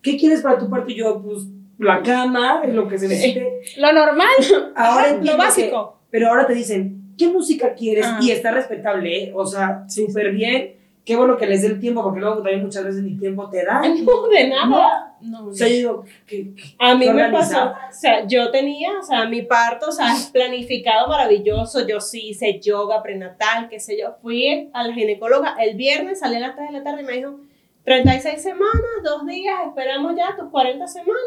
[0.00, 0.90] ¿Qué quieres para tu parto?
[0.90, 1.46] Y yo, pues
[1.78, 3.60] la cama, lo que se necesite.
[3.78, 4.28] lo normal,
[4.76, 5.98] Ahora lo básico.
[6.00, 8.06] que- pero ahora te dicen, ¿qué música quieres?
[8.20, 9.32] Y está respetable, ¿eh?
[9.34, 10.76] O sea, súper bien.
[11.04, 13.64] Qué bueno que les dé el tiempo, porque luego también muchas veces ni tiempo te
[13.64, 13.82] da.
[14.04, 15.16] No, de nada.
[15.20, 18.50] No, O sea, yo digo, que, que- A mí qué me pasó, o sea, yo
[18.50, 23.80] tenía, o sea, mi parto, o sea, planificado maravilloso, yo sí hice yoga prenatal, qué
[23.80, 27.02] sé yo, fui a la ginecóloga el viernes, salí a las 3 de la tarde
[27.02, 27.36] y me dijo,
[27.84, 31.22] 36 semanas, dos días, esperamos ya tus 40 semanas,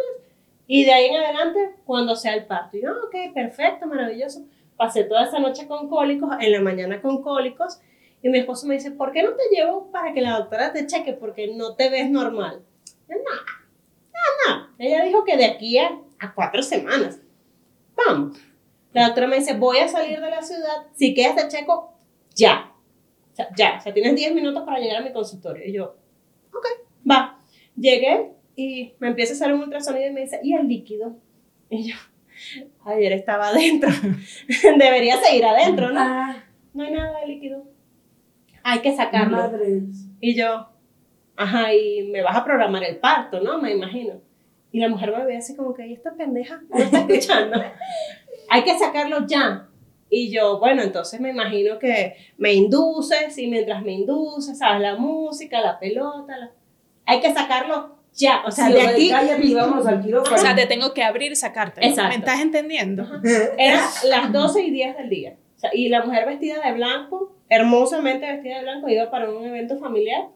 [0.67, 2.77] y de ahí en adelante, cuando sea el parto.
[2.77, 4.41] Y yo, ok, perfecto, maravilloso.
[4.75, 7.79] Pasé toda esa noche con cólicos, en la mañana con cólicos,
[8.21, 10.87] y mi esposo me dice, ¿por qué no te llevo para que la doctora te
[10.87, 11.13] cheque?
[11.13, 12.63] Porque no te ves normal.
[13.07, 13.31] Yo, no,
[14.13, 14.67] no, no.
[14.79, 17.19] Ella dijo que de aquí a, a cuatro semanas.
[17.95, 18.37] Vamos.
[18.93, 21.93] La doctora me dice, voy a salir de la ciudad, si quedas de checo,
[22.35, 22.71] ya.
[23.31, 23.77] O sea, ya.
[23.77, 25.63] O sea, tienes 10 minutos para llegar a mi consultorio.
[25.65, 25.95] Y yo,
[26.53, 26.65] ok,
[27.09, 27.39] va.
[27.75, 31.15] Llegué y me empieza a hacer un ultrasonido y me dice, ¿y el líquido?
[31.69, 31.95] Y yo,
[32.85, 33.89] ayer estaba adentro.
[34.77, 35.99] Debería seguir adentro, ¿no?
[35.99, 37.65] Ah, No hay nada de líquido.
[38.69, 39.37] Hay que sacarlo.
[39.37, 39.83] madres.
[40.19, 40.67] Y yo,
[41.37, 43.61] ajá, y me vas a programar el parto, ¿no?
[43.61, 44.15] Me imagino.
[44.71, 46.59] Y la mujer me ve así como que, ¿y esta pendeja?
[46.69, 47.61] ¿No está escuchando?
[48.49, 49.67] Hay que sacarlo ya.
[50.09, 54.81] Y yo, bueno, entonces me imagino que me induces y mientras me induces, ¿sabes?
[54.81, 56.51] La música, la pelota, la-
[57.05, 58.41] hay que sacarlo ya.
[58.45, 60.35] O sea, Sí, de o sea, aquí y vámonos al quirófano.
[60.35, 61.85] O sea, te tengo que abrir y sacarte.
[61.85, 62.09] Exacto.
[62.09, 63.05] ¿Me estás entendiendo?
[63.57, 65.37] Era las 12 y 10 del día.
[65.57, 69.43] O sea, y la mujer vestida de blanco, hermosamente vestida de blanco, iba para un
[69.43, 70.27] evento familiar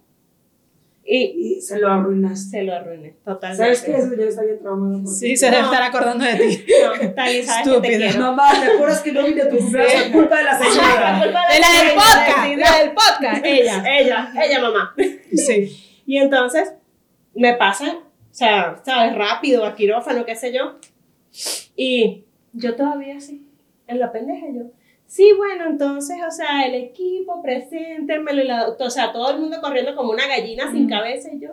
[1.04, 2.50] y Y se lo arruinaste.
[2.58, 3.64] se lo arruiné totalmente.
[3.64, 3.92] ¿Sabes qué?
[3.92, 5.06] Ese señor está bien traumado.
[5.08, 5.66] Sí, se debe No.
[5.72, 6.64] estar acordando de ti.
[7.04, 7.98] No, Tali, sabes que te Estúpida.
[8.12, 8.20] quiero.
[8.20, 11.20] Mamá, ¿te acuerdas que no vine a tu cumpleaños por culpa de la señora?
[11.20, 13.84] De la del podcast, la del podcast, ella.
[14.00, 14.96] Ella, ella mamá.
[15.34, 16.02] Sí.
[16.06, 16.74] Y entonces
[17.36, 18.04] me pasan, o
[18.34, 20.78] sea, sabes, rápido a quirófano, qué sé yo.
[21.76, 23.48] Y yo todavía así,
[23.88, 24.64] en la pendeja yo.
[25.12, 29.40] Sí, bueno, entonces, o sea, el equipo, preséntemelo, y la doctora, o sea, todo el
[29.40, 31.50] mundo corriendo como una gallina sin cabeza y yo,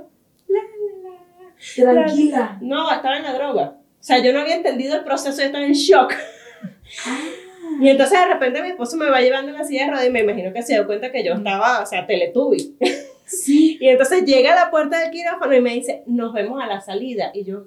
[0.47, 0.61] la,
[1.03, 2.05] la, la.
[2.05, 2.59] Tranquila.
[2.61, 3.79] No, estaba en la droga.
[3.99, 6.15] O sea, yo no había entendido el proceso, yo estaba en shock.
[7.81, 10.11] Y entonces de repente mi esposo me va llevando en la silla de ruedas y
[10.11, 12.77] me imagino que se dio cuenta que yo estaba, o sea, teletubi.
[13.27, 13.77] Sí.
[13.81, 16.81] Y entonces llega a la puerta del quirófano y me dice, nos vemos a la
[16.81, 17.33] salida.
[17.35, 17.65] Y yo,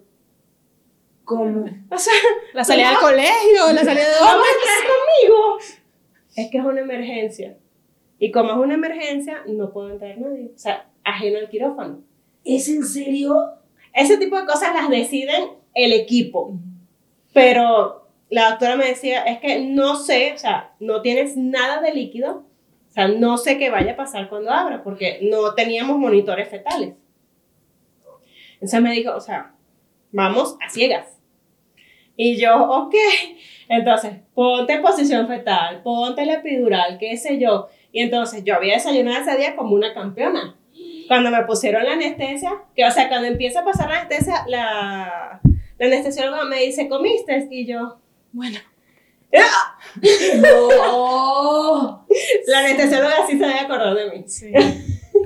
[1.25, 1.65] ¿Cómo?
[1.89, 2.13] o sea,
[2.54, 5.81] La salida del colegio, la salida de ¿cómo estás conmigo?
[6.36, 7.58] Es que es una emergencia.
[8.20, 10.52] Y como es una emergencia, no puedo entrar nadie.
[10.54, 12.04] O sea, ajeno al quirófano.
[12.44, 13.36] ¿Es en serio?
[13.94, 16.58] Ese tipo de cosas las deciden el equipo.
[17.34, 21.94] Pero la doctora me decía, es que no sé, o sea, no tienes nada de
[21.94, 22.46] líquido.
[22.89, 26.94] O sea, no sé qué vaya a pasar cuando abra, porque no teníamos monitores fetales.
[28.56, 29.54] Entonces me dijo, o sea,
[30.12, 31.20] vamos a ciegas.
[32.23, 32.93] Y yo, ok.
[33.67, 37.67] Entonces, ponte en posición fetal, ponte la epidural, qué sé yo.
[37.91, 40.55] Y entonces yo había desayunado ese día como una campeona.
[41.07, 45.39] Cuando me pusieron la anestesia, que o sea, cuando empieza a pasar la anestesia, la,
[45.79, 47.47] la anestesióloga me dice, ¿comiste?
[47.49, 47.97] Y yo,
[48.34, 48.60] Bueno,
[50.41, 52.05] No.
[52.47, 54.23] la anestesióloga sí se había acordado de mí.
[54.27, 54.51] sí.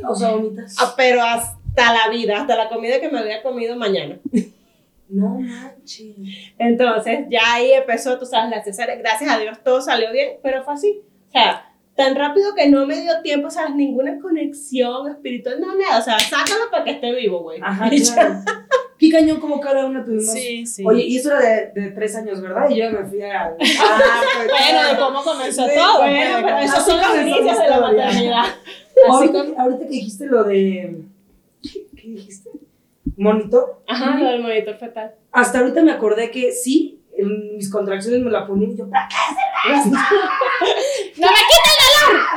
[0.08, 0.75] O sea, vomitas.
[0.79, 4.17] Ah, Pero hasta la vida, hasta la comida que me había comido mañana.
[5.08, 6.15] No manches.
[6.58, 8.96] Entonces, ya ahí empezó, tú sabes, la cesárea.
[8.96, 11.02] Gracias a Dios todo salió bien, pero fue así.
[11.28, 16.00] O sea, tan rápido que no me dio tiempo, sea, ninguna conexión espiritual, no, nada.
[16.00, 17.60] O sea, sácalo para que esté vivo, güey.
[17.62, 18.36] Ajá, claro.
[18.98, 20.32] Qué cañón como cada una tuvimos.
[20.32, 20.84] Sí, sí.
[20.86, 22.70] Oye, y eso era de, de tres años, ¿verdad?
[22.70, 23.56] Y yo me fui a.
[23.80, 25.98] Ah, pues, bueno, de cómo comenzó Sí, todo.
[26.00, 28.46] Bueno, pero esos Así son los inicios de la maternidad.
[29.10, 31.02] ahorita, ahorita que dijiste lo de.
[31.62, 32.50] ¿Qué, qué dijiste?
[33.17, 33.82] ¿Monitor?
[33.88, 35.15] Ajá, lo del monitor fetal.
[35.32, 39.08] Hasta ahorita me acordé que sí, en mis contracciones me la ponían y yo, ¿para
[39.08, 39.89] qué se
[41.21, 41.80] ¡No me quita el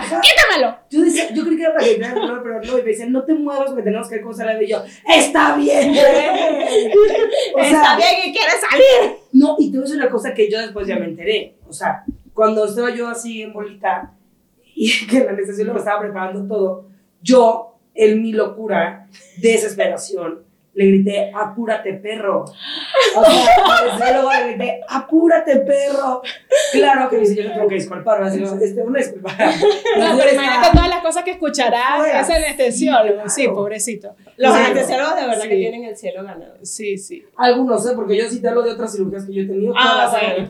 [0.08, 0.22] dolor!
[0.22, 0.78] ¡Quítamelo!
[0.90, 3.12] Yo, decía, yo creí que era para quitar el dolor, pero no, y me decían,
[3.12, 4.62] no te muevas porque tenemos que ir con Sara.
[4.62, 5.94] Y yo, ¡está bien!
[5.94, 6.92] güey".
[7.54, 9.18] O sea, Está bien que quieres salir.
[9.32, 11.56] No, y te voy a decir una cosa que yo después ya me enteré.
[11.68, 14.12] O sea, cuando estaba yo así en bolita
[14.74, 16.88] y que la anestesióloga me estaba preparando todo,
[17.20, 20.44] yo, en mi locura, desesperación,
[20.78, 22.44] le grité, apúrate, perro.
[22.44, 26.22] O sea, al anestesiólogo le grité, apúrate, perro.
[26.72, 29.32] Claro que yo le tengo que disculpar, me dice, este, una disculpa.
[29.98, 32.20] No, pero imagínate todas las cosas que escuchará Fuera.
[32.20, 33.22] ese anestesiólogo.
[33.28, 34.14] Sí, Sí, pobrecito.
[34.36, 34.66] Los Claro.
[34.66, 35.48] anestesiólogos de verdad Sí.
[35.48, 36.54] que tienen el cielo ganado.
[36.62, 37.24] Sí, sí.
[37.36, 37.92] Algunos, ¿eh?
[37.96, 39.74] Porque yo sí te hablo de otras cirugías que yo he tenido.
[39.76, 40.48] Ah, todas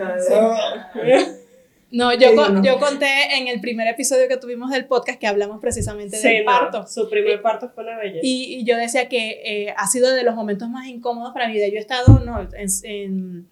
[1.00, 1.28] bueno.
[1.90, 5.58] No, yo, con- yo conté en el primer episodio que tuvimos del podcast que hablamos
[5.60, 6.86] precisamente Sí, del no, parto.
[6.86, 8.20] Su primer parto fue una belleza.
[8.22, 11.54] Y, y yo decía que eh, ha sido de los momentos más incómodos para mi
[11.54, 11.66] vida.
[11.68, 13.48] Yo he estado no, en, en,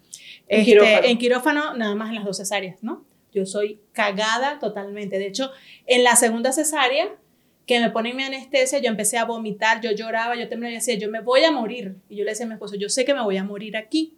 [0.47, 1.07] este, quirófano.
[1.07, 3.03] en quirófano, nada más en las dos cesáreas, ¿no?
[3.33, 5.17] Yo soy cagada totalmente.
[5.19, 5.51] De hecho,
[5.87, 7.09] en la segunda cesárea
[7.65, 10.95] que me ponen mi anestesia, yo empecé a vomitar, yo lloraba, yo temblaba y decía,
[10.95, 11.95] yo me voy a morir.
[12.07, 14.13] Y yo le decía a mi esposo, yo sé que me voy a morir aquí.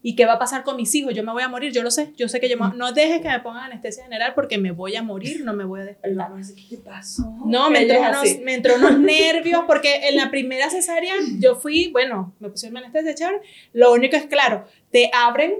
[0.00, 1.12] ¿Y qué va a pasar con mis hijos?
[1.14, 2.12] Yo me voy a morir, yo lo sé.
[2.16, 4.94] Yo sé que yo me- no dejes que me pongan anestesia general porque me voy
[4.94, 6.30] a morir, no me voy a despertar.
[6.54, 7.22] ¿qué te pasó?
[7.44, 8.40] No, me entró, unos, así.
[8.44, 13.14] me entró unos nervios porque en la primera cesárea yo fui, bueno, me pusieron anestesia
[13.14, 13.40] chévere.
[13.72, 15.56] Lo único es claro, te abren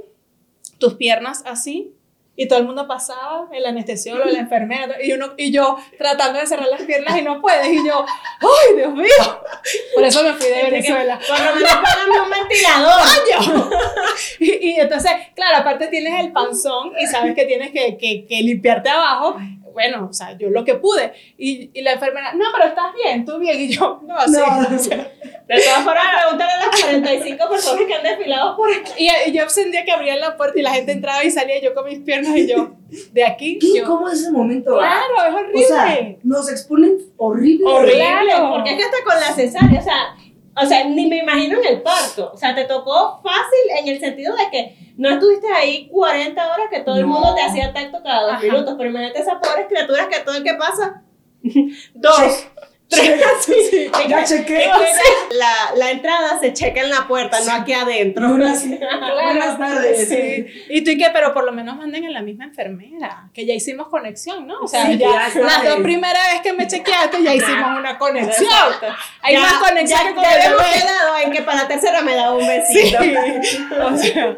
[0.79, 1.92] tus piernas así
[2.40, 6.46] y todo el mundo pasaba, el anestesiólogo, la enfermera, y, uno, y yo tratando de
[6.46, 7.66] cerrar las piernas y no puedes.
[7.66, 9.42] Y yo, ¡ay, Dios mío!
[9.92, 11.18] Por eso me fui de Venezuela.
[11.29, 13.01] Lo menos póngame un ventilador.
[14.40, 18.42] Y, y entonces, claro, aparte tienes el panzón y sabes que tienes que, que, que
[18.42, 19.37] limpiarte abajo.
[19.78, 21.12] Bueno, o sea, yo lo que pude.
[21.36, 23.60] Y, y la enfermera, no, pero estás bien, tú bien.
[23.60, 24.32] Y yo, no, sí.
[24.32, 24.58] No.
[24.76, 28.90] O sea, De todas formas, pregúntale a las 45 personas que han desfilado por aquí.
[28.98, 31.62] y, y yo sentía que abrían la puerta y la gente entraba y salía y
[31.62, 32.72] yo con mis piernas y yo,
[33.12, 33.56] de aquí.
[33.60, 34.76] ¿Qué yo, incómodo es ese momento?
[34.76, 35.64] claro, es horrible.
[35.64, 37.66] O sea, nos exponen horrible.
[37.66, 37.98] Horrible.
[37.98, 40.16] Claro, porque es que hasta con la cesárea, o sea,
[40.60, 42.32] o sea, ni me imagino en el parto.
[42.34, 46.66] O sea, te tocó fácil en el sentido de que no estuviste ahí 40 horas
[46.70, 48.42] que todo el mundo te hacía tacto cada dos Ajá.
[48.42, 48.74] minutos.
[48.76, 51.02] Pero imagínate esas pobres criaturas que todo el que pasa.
[51.94, 52.46] Dos.
[52.90, 53.20] Tres.
[53.40, 53.90] Sí.
[54.08, 54.66] Ya chequé.
[55.32, 58.28] La, la entrada se checa en la puerta, no aquí adentro.
[58.30, 58.64] Buenas,
[59.22, 60.08] buenas tardes.
[60.08, 60.46] Sí.
[60.70, 63.52] Y tú y que, pero por lo menos manden en la misma enfermera, que ya
[63.54, 64.61] hicimos conexión, ¿no?
[64.62, 68.48] O sea, ya, las dos primeras veces que me chequeaste ya hicimos una conexión.
[69.20, 70.32] Hay Ya- más conexión ya, que con el
[70.80, 72.48] quedado en que para la tercera me daba un Sí.
[72.48, 72.98] besito.
[73.87, 74.37] O sea,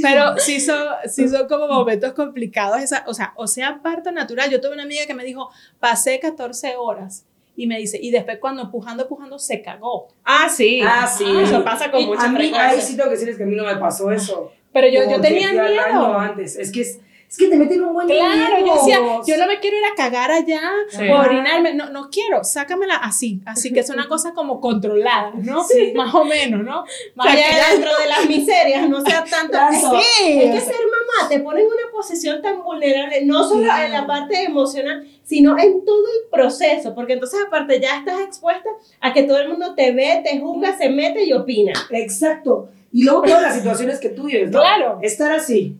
[0.00, 2.80] pero sí son, sí son como momentos complicados.
[2.80, 4.50] Esa, o sea, o sea, parto natural.
[4.50, 5.50] Yo tuve una amiga que me dijo,
[5.80, 7.26] pasé 14 horas.
[7.54, 10.08] Y me dice, y después cuando pujando, pujando, se cagó.
[10.24, 10.80] Ah, sí.
[10.82, 11.26] Ah, sí.
[11.42, 12.70] Eso pasa con Y mucha a mí, frecuencia.
[12.70, 14.52] ahí sí tengo que decirles que a mí no me pasó eso.
[14.72, 16.18] Pero yo, yo tenía miedo.
[16.18, 16.56] antes.
[16.56, 16.98] Es que, es,
[17.32, 19.94] es que te meten un buen Claro, yo decía, yo no me quiero ir a
[19.96, 21.08] cagar allá Sí.
[21.08, 25.64] o orinarme, no, no quiero, sácamela así, así que es una cosa como controlada, ¿no?
[25.94, 26.80] Más o menos, ¿no?
[26.82, 29.52] O Más sea, allá dentro de las miserias no sea tanto.
[29.52, 29.98] Tanto.
[29.98, 30.40] Sí.
[30.42, 33.84] Es que ser mamá te pone en una posición tan vulnerable, no solo Claro.
[33.86, 38.68] en la parte emocional, sino en todo el proceso, porque entonces aparte ya estás expuesta
[39.00, 41.72] a que todo el mundo te ve, te juzga, se mete y opina.
[41.90, 42.68] Exacto.
[42.92, 44.58] Y luego todas las situaciones que tú vives, ¿no?
[44.60, 44.98] Claro.
[45.00, 45.78] Estar así.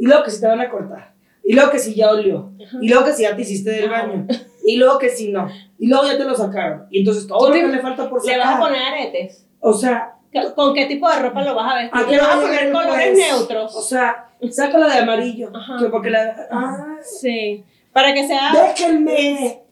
[0.00, 1.12] Y luego que si te van a cortar.
[1.44, 2.50] Y luego que si ya olió.
[2.80, 4.26] Y luego que si ya te hiciste del baño.
[4.64, 5.48] Y luego que si no.
[5.78, 6.86] Y luego ya te lo sacaron.
[6.90, 8.46] Y entonces todo lo que le falta por Le sacar.
[8.46, 9.46] vas a poner aretes.
[9.60, 10.14] O sea,
[10.54, 12.00] ¿Con qué tipo de ropa lo vas a vestir?
[12.00, 13.32] ¿a qué Le vas a poner colores después?
[13.32, 13.74] neutros.
[13.74, 15.50] O sea, sácala de amarillo.
[15.54, 15.76] Ajá.
[15.78, 16.36] Que porque la.
[16.52, 17.64] Ah, Sí.
[17.92, 18.52] Para que sea.
[18.52, 19.62] déjenme.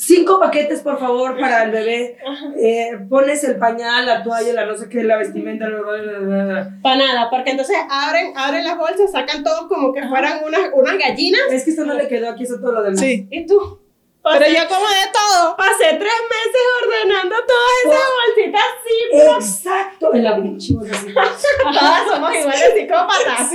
[0.00, 2.16] Cinco paquetes, por favor, para el bebé.
[2.56, 5.68] Eh, pones el pañal, la toalla, la no sé qué, la vestimenta.
[5.68, 6.78] bla, bla, bla, bla, bla.
[6.82, 10.96] Para nada, porque entonces abren, abren las bolsas, sacan todos como que fueran unas, unas
[10.96, 11.42] gallinas.
[11.52, 12.98] Es que esto no le quedó aquí, eso todo lo demás.
[12.98, 13.28] Sí.
[13.30, 13.79] Y tú.
[14.22, 15.56] Pero yo como de todo.
[15.56, 19.56] Pasé tres meses ordenando todas esas bolsitas así.
[19.56, 20.14] Exacto.
[20.14, 20.36] En la.
[21.80, 23.50] Todas somos iguales psicópatas.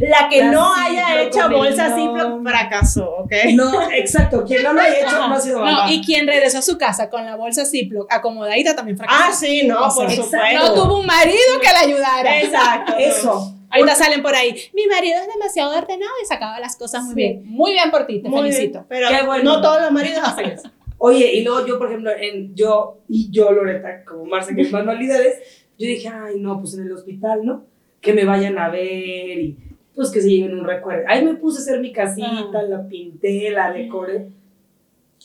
[0.00, 1.94] La que La no haya hecho bolsa.
[1.94, 3.32] Ziploc fracasó, ¿ok?
[3.54, 4.44] No, exacto.
[4.44, 5.86] Quien no lo haya hecho no ha sido mamá.
[5.86, 9.24] No, y quien regresó a su casa con la bolsa Ziploc acomodadita también fracasó.
[9.24, 10.24] Ah, sí, no, por exacto.
[10.24, 10.58] supuesto.
[10.58, 12.40] No tuvo un marido que la ayudara.
[12.40, 12.94] Exacto.
[12.98, 13.57] Eso.
[13.70, 14.54] Ahorita salen por ahí.
[14.74, 17.20] Mi marido es demasiado ordenado y sacaba las cosas muy Sí.
[17.20, 17.42] bien.
[17.46, 18.78] Muy bien por ti, te Muy felicito.
[18.80, 19.44] bien, Pero Qué bueno.
[19.44, 20.70] no todos los maridos hacen eso.
[20.98, 24.72] Oye, y luego yo, por ejemplo, en, yo y yo, Loreta, como Marcia, que es
[24.72, 27.66] manualidades, yo dije, ay, no, pues en el hospital, ¿no?
[28.00, 29.58] Que me vayan a ver y
[29.94, 31.04] pues que se lleven un recuerdo.
[31.08, 34.28] Ahí me puse a hacer mi casita, la pinté, la decoré.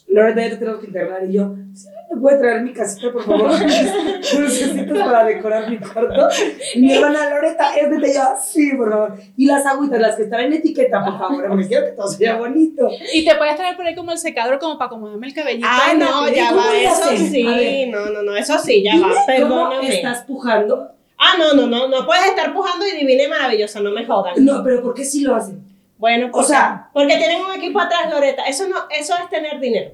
[0.07, 1.23] Loreta, ya te tenemos que internar.
[1.27, 3.51] Y yo, ¿sí me puede traer mi casita, por favor?
[3.59, 6.27] Necesito para decorar mi cuarto.
[6.75, 9.15] Y mi hermana Loreta, es de yo, sí, por favor.
[9.35, 12.37] Y las agüitas, las que están en etiqueta, por favor, porque quiero que todo sea
[12.37, 12.89] bonito.
[13.13, 15.67] Y te puedes traer por ahí como el secador como para acomodarme el cabellito.
[15.69, 17.87] Ah, no, ya ¿Cómo va, eso sí.
[17.91, 19.13] No, no, no, eso sí, ya Dime va.
[19.13, 19.95] ¿Cómo Perdóname.
[19.95, 20.89] estás pujando?
[21.17, 24.33] Ah, no, no, no, no puedes estar pujando y divina y maravillosa, no me jodan.
[24.45, 25.72] No, pero ¿por qué sí lo hacen?
[26.03, 28.43] Bueno, O sea- porque tienen un equipo atrás, Loreta.
[28.43, 29.91] Eso no, eso es tener dinero.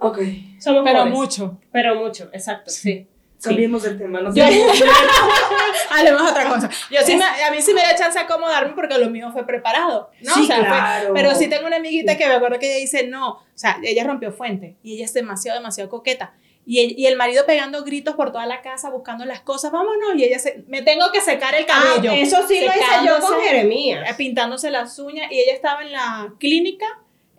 [0.00, 0.18] Ok.
[0.58, 1.14] Somos Pero pobres.
[1.14, 1.60] mucho.
[1.70, 3.06] Pero mucho, exacto, sí.
[3.40, 4.40] Cambiemos del tema, no sé.
[4.40, 4.44] Yo,
[5.96, 6.68] Hablemos otra cosa.
[6.90, 9.46] Yo sí me, a mí sí me da chance de acomodarme porque lo mío fue
[9.46, 10.34] preparado, ¿no?
[10.34, 11.14] Sí, O sea, fue- claro.
[11.14, 14.02] pero sí tengo una amiguita que me acuerdo que ella dice, no, o sea, ella
[14.02, 16.34] rompió fuente y ella es demasiado, demasiado coqueta.
[16.64, 20.14] Y el, y el marido pegando gritos por toda la casa, buscando las cosas, vámonos,
[20.16, 22.12] y ella se, me tengo que secar el cabello.
[22.12, 24.16] Ah, eso sí lo hice yo con Jeremías.
[24.16, 26.86] pintándose las uñas y ella estaba en la clínica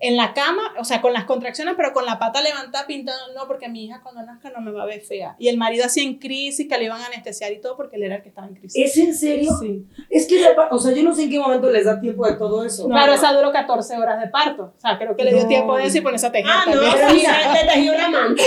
[0.06, 3.48] en la cama, o sea, con las contracciones, pero con la pata levantada pintando, no,
[3.48, 5.36] porque mi hija cuando nazca no me va a ver fea.
[5.40, 8.04] Y el marido así en crisis, que le iban a anestesiar y todo, porque él
[8.04, 8.84] era el que estaba en crisis.
[8.86, 9.52] ¿Es en serio?
[9.62, 9.86] Sí.
[10.10, 12.66] Es que, o sea, yo no sé en qué momento les da tiempo de todo
[12.66, 12.88] eso.
[12.88, 14.74] Claro, esa duró 14 horas de parto.
[14.76, 15.48] O sea, creo que le dio No.
[15.48, 16.72] tiempo de eso y ponerse a tejer Ah, no.
[16.82, 17.54] Pero sí, mira.
[17.54, 18.44] le tejí una manta.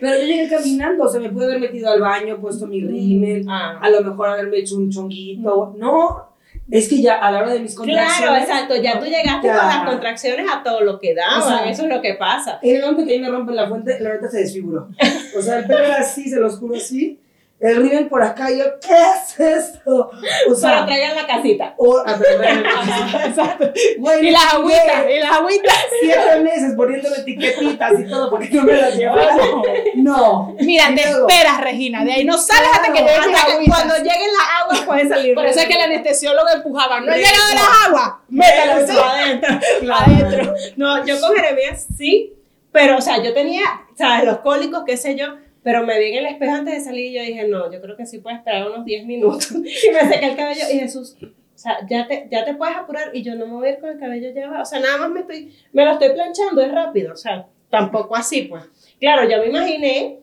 [0.00, 3.46] Pero yo llegué caminando, o sea, me pude haber metido al baño, puesto mi rímel,
[3.48, 3.78] Ah.
[3.80, 5.74] a lo mejor haberme hecho un chonguito.
[5.78, 6.33] No,
[6.70, 8.16] es que ya a la hora de mis contracciones.
[8.18, 8.76] Claro, exacto.
[8.76, 9.58] Ya tú llegaste Ya.
[9.58, 11.42] con las contracciones a todo lo que daban.
[11.42, 12.58] O sea, eso es lo que pasa.
[12.62, 14.88] En el momento que a mí me rompen la fuente, la verdad se desfiguró.
[15.36, 17.18] O sea, el pelo era así, se los juro así.
[17.60, 20.10] El rímel por acá, y yo, ¿qué es esto?
[20.10, 20.10] O
[20.44, 21.72] Pero sea, traigan la casita.
[21.78, 22.58] o, a ver, ver,
[23.26, 23.72] Exacto.
[23.98, 25.74] güey, Y las agüitas, y las agüitas.
[26.02, 29.62] Siete meses poniéndole etiquetitas y todo, porque no me las llevaron.
[29.94, 30.54] No.
[30.60, 32.04] Mira, te luego- esperas, Regina.
[32.04, 33.74] De ahí no sales hasta que lleguen las agüitas.
[33.76, 35.34] cuando lleguen las aguas pueden salir.
[35.34, 37.00] Por eso es que el anestesiólogo empujaba.
[37.00, 38.12] No llegado las aguas.
[38.28, 39.58] Métalo Eso adentro.
[39.80, 40.04] Claro.
[40.04, 40.54] adentro.
[40.76, 42.34] No, yo con Jeremías sí,
[42.72, 43.62] pero o sea, yo tenía,
[43.96, 44.24] ¿sabes?
[44.26, 47.14] Los cólicos, qué sé yo, pero me vi en el espejo antes de salir y
[47.14, 49.50] yo dije, no, yo creo que sí puedo esperar unos 10 minutos.
[49.54, 53.10] Y me sequé el cabello y Jesús, o sea, ya te, ya te puedes apurar
[53.14, 54.60] y yo no me voy a ir con el cabello ya va.
[54.60, 58.14] O sea, nada más me estoy, me lo estoy planchando, es rápido, o sea, tampoco
[58.14, 58.62] así, pues.
[59.00, 60.20] Claro, yo me imaginé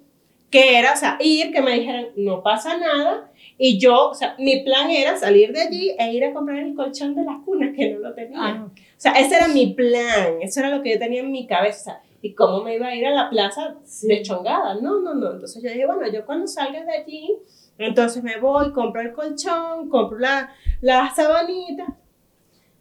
[0.51, 3.31] que era, o sea, ir, que me dijeran, no pasa nada.
[3.57, 6.75] Y yo, o sea, mi plan era salir de allí e ir a comprar el
[6.75, 8.37] colchón de las cunas, que no lo tenía.
[8.39, 8.79] Ah, ok.
[8.79, 12.01] O sea, ese era mi plan, eso era lo que yo tenía en mi cabeza.
[12.21, 14.75] ¿Y cómo me iba a ir a la plaza de chongada?
[14.75, 15.31] No, no, no.
[15.31, 17.35] Entonces yo dije, bueno, yo cuando salga de allí,
[17.77, 21.97] entonces me voy, compro el colchón, compro la, la sabanita.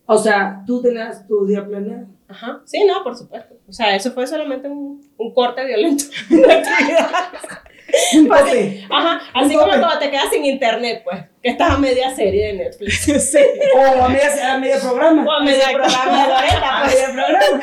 [0.04, 2.06] O sea, tú tenías tu día planeado.
[2.28, 2.60] Ajá.
[2.64, 3.54] Sí, no, por supuesto.
[3.68, 7.08] O sea, eso fue solamente un, un corte violento de actividad.
[8.14, 8.32] Un.
[8.32, 9.20] Ajá.
[9.34, 12.52] Así Un como cuando te quedas sin internet, pues, que estás a media serie de
[12.54, 13.00] Netflix.
[13.30, 13.38] Sí.
[13.76, 15.24] O a media, a media programa.
[15.24, 17.62] O a medio programa de Loreta, A pues, media programa.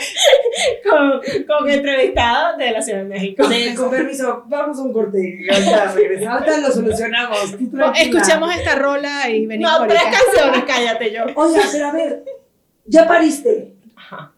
[0.90, 3.48] con, con entrevistados de la Ciudad de México.
[3.48, 5.40] De- con permiso, vamos a un corte.
[5.52, 6.42] Ahorita regresamos.
[6.42, 7.56] Ahorita lo solucionamos.
[7.72, 11.24] No, escuchemos esta rola y venimos No, tres canciones, cállate yo.
[11.36, 12.24] Oye, pero a ver,
[12.86, 13.74] ya pariste.
[13.96, 14.32] Ajá.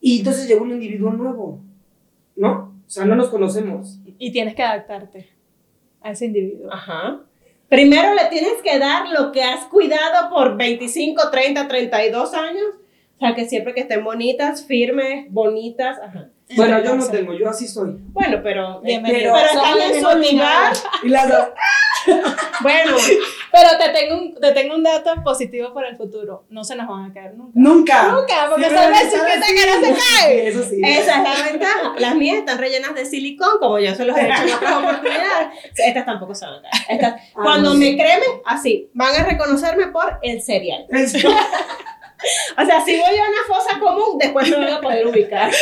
[0.00, 1.60] Y entonces llegó un individuo nuevo.
[2.36, 2.67] ¿No?
[2.88, 3.98] O sea, no nos conocemos.
[4.18, 5.28] Y tienes que adaptarte
[6.00, 6.72] a ese individuo.
[6.72, 7.20] Ajá.
[7.68, 12.64] Primero le tienes que dar lo que has cuidado por 25, 30, 32 años.
[13.16, 15.98] O sea, que siempre que estén bonitas, firmes, bonitas.
[16.02, 16.30] Ajá.
[16.56, 17.98] Bueno, yo no tengo, yo así soy.
[18.12, 19.34] Bueno, pero, Bienvenido.
[19.34, 20.72] pero están en su lugar.
[21.02, 21.48] Y las dos.
[22.62, 22.96] Bueno,
[23.50, 26.44] Pero te tengo, un, te tengo un dato positivo para el futuro.
[26.50, 27.52] No se nos van a caer nunca.
[27.54, 28.08] Nunca.
[28.12, 29.54] Nunca, porque Sí, son de así.
[29.54, 30.40] que no se cae.
[30.42, 30.80] Sí, Eso sí.
[30.84, 31.94] esa es la ventaja.
[31.98, 35.48] Las mías están rellenas de silicón, como yo se los he hecho en otras oportunidades.
[35.76, 36.84] Estas tampoco se van a caer.
[36.90, 40.86] Estas, Ah, cuando me cremen, así, van a reconocerme por el cereal.
[42.60, 45.52] O sea, si voy a una fosa común, después no me voy a poder ubicar.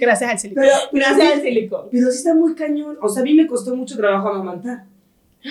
[0.00, 0.64] Gracias al silicón.
[0.64, 1.88] Pero, pero, Gracias sí, al silicón.
[1.92, 2.98] pero sí está muy cañón.
[3.00, 4.84] O sea, a mí me costó mucho trabajo amamantar.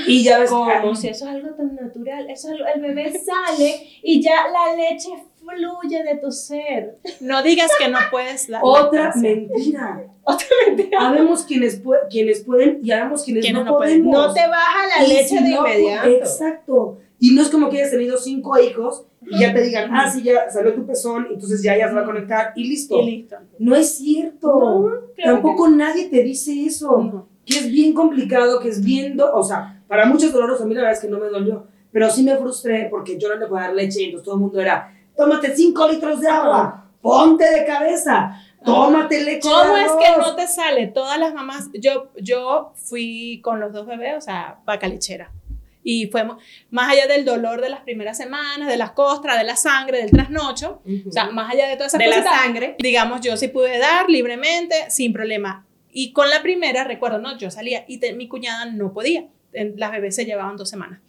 [0.08, 2.30] Y ya ves Como si eso es algo tan natural.
[2.30, 6.98] Eso es algo- el bebé sale y ya la leche fluye de tu ser.
[7.22, 9.30] No digas que no puedes la Otra lactancia.
[9.36, 10.04] mentira.
[10.24, 11.00] Otra mentira.
[11.08, 14.04] Habemos quienes, quienes pueden y habemos quienes, Quienes no, no pueden.
[14.04, 14.28] podemos.
[14.28, 16.08] No te baja la Y leche si de no, inmediato.
[16.10, 16.98] Exacto.
[17.20, 20.22] Y no es como que hayas tenido cinco hijos y ya te digan, ah, sí,
[20.24, 23.02] ya salió tu pezón, entonces ya, ya se va a conectar y listo.
[23.02, 23.36] Y listo.
[23.58, 24.48] No es cierto.
[24.48, 26.98] No, claro Tampoco nadie te dice eso.
[27.00, 27.28] No.
[27.46, 29.18] Que es bien complicado, que es bien.
[29.18, 31.68] do- o sea, para muchos dolorosos, a mí la verdad es que no me dolió.
[31.92, 34.42] Pero sí me frustré porque yo no le podía dar leche y entonces todo el
[34.42, 39.50] mundo era: tómate cinco litros de agua, ponte de cabeza, tómate leche.
[39.50, 40.28] ¿Cómo es que arroz".
[40.28, 40.88] no te sale?
[40.88, 45.32] Todas las mamás, yo, yo fui con los dos bebés, o sea, vaca lechera.
[45.82, 46.24] Y fue
[46.70, 50.12] más allá del dolor de las primeras semanas, de las costras, de la sangre, del
[50.12, 52.76] trasnocho, o sea, más allá de todas esas de la sangre.
[52.80, 55.66] digamos, yo sí pude dar libremente, sin problema.
[55.92, 59.26] Y con la primera, recuerdo, no, yo salía y te- mi cuñada no podía.
[59.54, 61.00] En- Las bebés se llevaban dos semanas.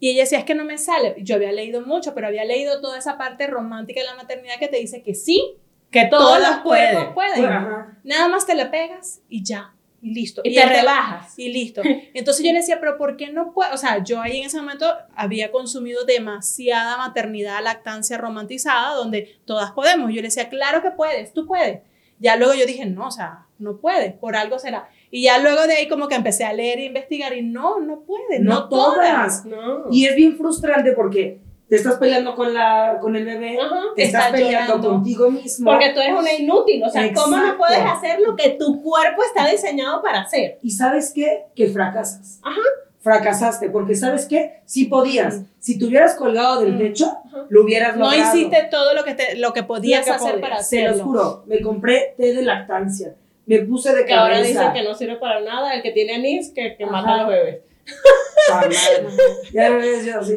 [0.00, 1.16] Y ella decía, es que no me sale.
[1.18, 4.68] Yo había leído mucho, pero había leído toda esa parte romántica de la maternidad que
[4.68, 5.56] te dice que sí,
[5.90, 7.44] Que todos los cuerpos pueden.
[7.46, 7.98] Ajá.
[8.04, 10.42] Nada más te la pegas y ya, y listo.
[10.44, 11.36] Y te rebajas.
[11.38, 11.80] Y listo.
[12.14, 13.72] Entonces yo le decía, pero ¿por qué no puedo?
[13.74, 19.72] O sea, yo ahí en ese momento había consumido demasiada maternidad, lactancia romantizada, donde todas
[19.72, 20.10] podemos.
[20.10, 21.80] Yo le decía, claro que puedes, tú puedes.
[22.20, 24.88] Ya luego yo dije, no, o sea, no puede, por algo será.
[25.10, 28.00] Y ya luego de ahí como que empecé a leer e investigar y no, no
[28.00, 29.42] puede, no, No todas.
[29.42, 29.44] todas.
[29.46, 29.84] No.
[29.90, 33.80] Y es bien frustrante porque te estás peleando con, la, con el bebé, Ajá.
[33.96, 34.88] te estás Estás peleando llorando.
[34.90, 35.70] contigo mismo.
[35.70, 36.82] Porque tú eres una inútil.
[36.84, 37.58] O sea, ¿cómo no Exacto.
[37.58, 40.58] puedes hacer lo que tu cuerpo está diseñado para hacer?
[40.62, 41.44] Y sabes qué?
[41.54, 42.40] Que fracasas.
[42.42, 42.60] Ajá.
[43.00, 44.60] fracasaste, porque ¿sabes qué?
[44.66, 45.42] Sí podías.
[45.60, 46.78] Si te hubieras colgado del Mm.
[46.78, 47.16] techo,
[47.48, 48.36] lo hubieras No logrado.
[48.36, 50.40] hiciste todo lo que, te, lo que podías Lo que hacer podías.
[50.50, 51.04] para Se los hacerlo.
[51.04, 53.14] juro, me compré té de lactancia,
[53.48, 54.48] me puse de Que ahora cabeza.
[54.60, 56.92] dicen que no sirve para nada, el que tiene anís, que, que Ajá.
[56.92, 57.58] mata a los bebés.
[59.52, 59.68] Ya
[60.04, 60.36] yo así.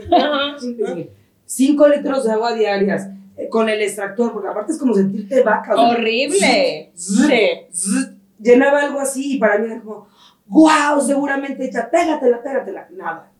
[1.46, 3.08] Cinco litros de agua diarias
[3.38, 5.76] eh, con el extractor, porque aparte es como sentirte vaca.
[5.76, 6.92] Horrible.
[6.96, 7.50] zzz, Sí.
[7.72, 10.08] zzz, Llenaba algo así y para mí era como,
[10.48, 12.88] wow, seguramente ya, pégatela, pégatela.
[12.92, 13.32] Nada.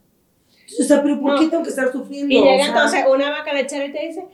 [0.80, 1.40] O sea, pero ¿por No.
[1.40, 2.34] qué tengo que estar sufriendo?
[2.34, 4.26] Y O llega sea, entonces una vaca lechera y te dice,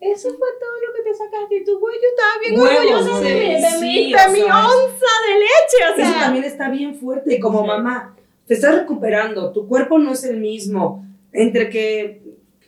[0.00, 3.20] eso fue todo lo que te sacaste y tu güey, yo estaba bien Huevos, orgullosa
[3.20, 6.20] de, de, Sí, mi, de mi onza de leche, o Eso sea.
[6.20, 7.34] también está bien fuerte.
[7.34, 7.66] Y como Sí.
[7.66, 8.16] mamá,
[8.46, 11.04] te estás recuperando, tu cuerpo no es el mismo.
[11.32, 12.22] Entre que,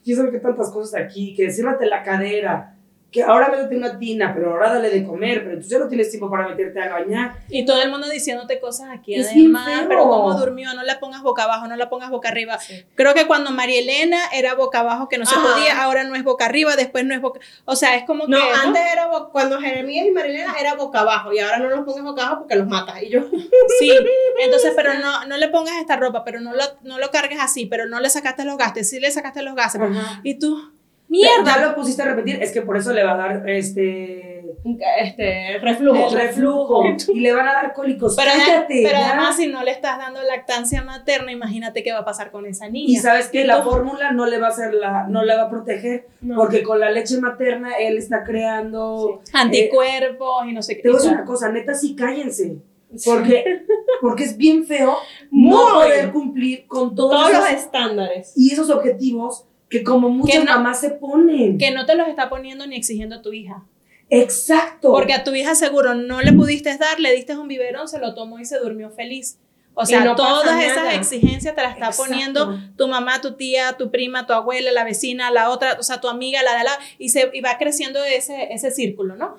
[0.05, 2.75] quién sabe qué tantas cosas aquí, que ciérrate la cadera,
[3.11, 6.11] que ahora métete una tina, pero ahora dale de comer, pero tú ya no tienes
[6.11, 7.37] tiempo para meterte a bañar.
[7.49, 11.23] Y todo el mundo diciéndote cosas aquí Es además, pero cómo durmió, no la pongas
[11.23, 12.59] boca abajo, no la pongas boca arriba.
[12.95, 15.55] Creo que cuando María Elena era boca abajo que no se Ajá.
[15.55, 18.37] podía, ahora no es boca arriba, después no es boca, o sea, es como No,
[18.37, 18.61] que ¿no?
[18.63, 22.23] antes era cuando Jeremías y Marilena era boca abajo y ahora no los pongas boca
[22.27, 23.03] abajo porque los matas.
[23.03, 23.21] Y yo,
[23.79, 23.91] Sí,
[24.43, 27.65] entonces, pero no, no le pongas esta ropa, pero no lo, no lo cargues así,
[27.65, 29.55] pero no le sacaste los gastos, sí le sacaste los.
[29.59, 30.21] Ajá.
[30.23, 30.73] Y tú,
[31.11, 31.67] Ya mierda.
[31.69, 34.45] lo pusiste a repetir, es que por eso le va a dar este
[35.01, 36.09] este, reflujo.
[36.09, 36.83] el reflujo
[37.15, 38.15] y le van a dar cólicos.
[38.17, 39.13] Pero, Cállate, pero ya.
[39.13, 42.67] además, si no le estás dando lactancia materna, imagínate qué va a pasar con esa
[42.69, 43.01] y niña.
[43.01, 46.09] sabes que la fórmula no le va a hacer la, no le va a proteger,
[46.21, 46.37] No.
[46.37, 50.83] porque con la leche materna él está creando Anticuerpos y no sé qué.
[50.83, 51.17] Te voy a Y decir ya.
[51.19, 52.59] una cosa, neta, sí cállense.
[53.05, 53.45] Porque,
[54.01, 54.97] porque es bien feo
[55.31, 55.51] Muy.
[55.51, 58.33] no poder cumplir con todos, Todos los esos, estándares.
[58.35, 61.59] y esos objetivos que como muchas no- mamás se ponen.
[61.59, 63.65] que no te los está poniendo ni exigiendo a tu hija.
[64.11, 64.91] Exacto.
[64.93, 68.15] Porque a tu hija seguro no le pudiste dar, le diste un biberón, se lo
[68.15, 69.39] tomó y se durmió feliz.
[69.81, 70.95] O sea, no todas esas nada.
[70.95, 72.11] exigencias te las está Exacto.
[72.11, 76.01] poniendo tu mamá, tu tía, tu prima, tu abuela, la vecina, la otra, o sea,
[76.01, 79.37] tu amiga, la de la, y, se, y va creciendo ese, ese círculo, ¿no?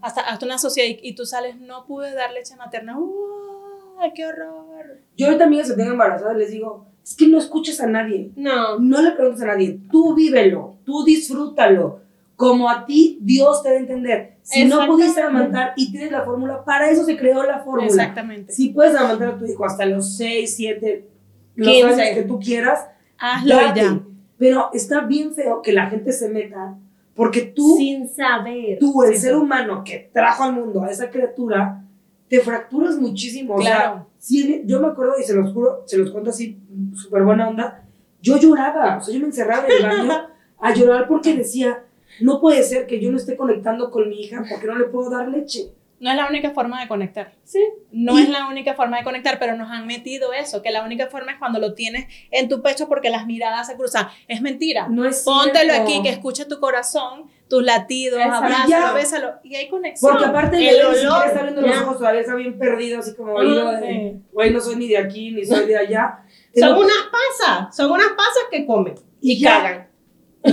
[0.00, 4.26] Hasta, hasta una sociedad y, y tú sales, no pude dar leche materna, ¡Uy, qué
[4.26, 5.02] horror!
[5.16, 8.32] Yo amigas que tengo embarazadas les digo, es que no escuches a nadie.
[8.34, 8.80] No.
[8.80, 9.78] No le preguntes a nadie.
[9.92, 12.00] Tú vívelo, tú disfrútalo.
[12.34, 14.36] Como a ti Dios te debe entender.
[14.42, 17.86] Si no pudiste amamantar y tienes la fórmula, para eso se creó la fórmula.
[17.86, 18.52] Exactamente.
[18.52, 21.08] Si puedes amamantar a tu hijo hasta los 6, 7,
[21.54, 21.86] los 15.
[22.02, 22.86] años que tú quieras,
[23.18, 23.80] Hazlo date.
[23.80, 24.00] ya.
[24.36, 26.74] Pero está bien feo que la gente se meta
[27.14, 28.78] porque tú, Sin saber.
[28.80, 31.82] tú, el ser humano que trajo al mundo a esa criatura,
[32.28, 33.54] te fracturas muchísimo.
[33.54, 34.06] O sea, Claro.
[34.18, 36.58] sí, yo me acuerdo y se los juro, se los cuento así,
[36.94, 37.84] súper buena onda.
[38.20, 41.84] Yo lloraba, o sea, yo me encerraba en el baño a llorar porque decía,
[42.20, 45.10] no puede ser que yo no esté conectando con mi hija porque no le puedo
[45.10, 45.72] dar leche.
[45.98, 47.32] No es la única forma de conectar.
[47.44, 47.60] Sí.
[47.90, 50.84] No Y- es la única forma de conectar, pero nos han metido eso, que la
[50.84, 54.08] única forma es cuando lo tienes en tu pecho porque las miradas se cruzan.
[54.28, 54.88] Es mentira.
[54.88, 55.82] No es Póntelo cierto.
[55.82, 60.12] aquí, que escuche tu corazón, tus latidos, abrázalo, bésalo, y hay conexión.
[60.12, 63.34] Porque aparte El el olor, está abriendo los ojos, todavía está bien perdido, así como
[63.34, 64.22] oído de, Sí.
[64.32, 66.18] güey, no soy ni de aquí, ni soy de allá.
[66.52, 67.76] Te Son lo- unas pasas.
[67.76, 68.94] Son unas pasas que comen.
[69.20, 69.88] Y Y, cagan.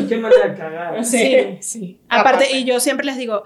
[0.10, 0.96] Qué manera de cagar.
[1.06, 2.00] Sí, sí.
[2.10, 2.58] Aparte, Aparte.
[2.58, 3.44] y yo siempre les digo,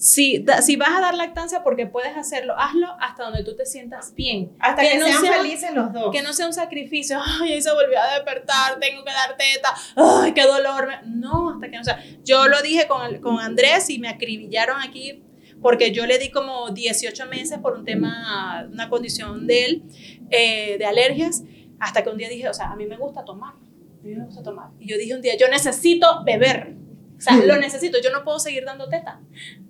[0.00, 3.66] si, da- si vas a dar lactancia porque puedes hacerlo, hazlo hasta donde tú te
[3.66, 4.50] sientas bien.
[4.58, 6.10] Hasta que, no sean sea- felices los dos.
[6.10, 9.74] Que no sea un sacrificio, ay, ahí se volvió a despertar, tengo que dar teta,
[9.96, 10.86] ay, qué dolor.
[10.88, 11.00] me-".
[11.06, 12.02] No, hasta que no sea.
[12.24, 15.22] Yo lo dije con, con Andrés y me acribillaron aquí
[15.60, 19.82] porque yo le di como 18 meses por un tema, una condición de él,
[20.30, 21.42] eh, de alergias,
[21.78, 24.24] hasta que un día dije, o sea, a mí me gusta tomar, a mí me
[24.24, 24.70] gusta tomar.
[24.78, 26.74] Y yo dije un día, yo necesito beber,
[27.18, 29.20] o sea, lo necesito, yo no puedo seguir dando teta,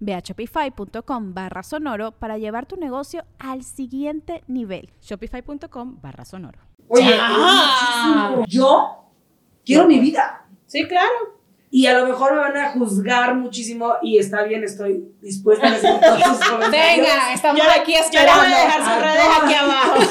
[0.00, 4.90] Ve a shopify.com barra sonoro para llevar tu negocio al siguiente nivel.
[5.00, 6.58] Shopify.com barra sonoro.
[6.88, 8.42] Oye, Ah.
[8.48, 9.04] yo
[9.64, 10.46] quiero mi vida.
[10.66, 11.37] Sí, claro.
[11.70, 15.70] Y a lo mejor me van a juzgar muchísimo y está bien, estoy dispuesta a
[15.70, 16.96] recibir todos sus comentarios.
[17.06, 18.42] Venga, estamos aquí esperando.
[18.42, 19.94] voy a dejar sus a redes aquí abajo.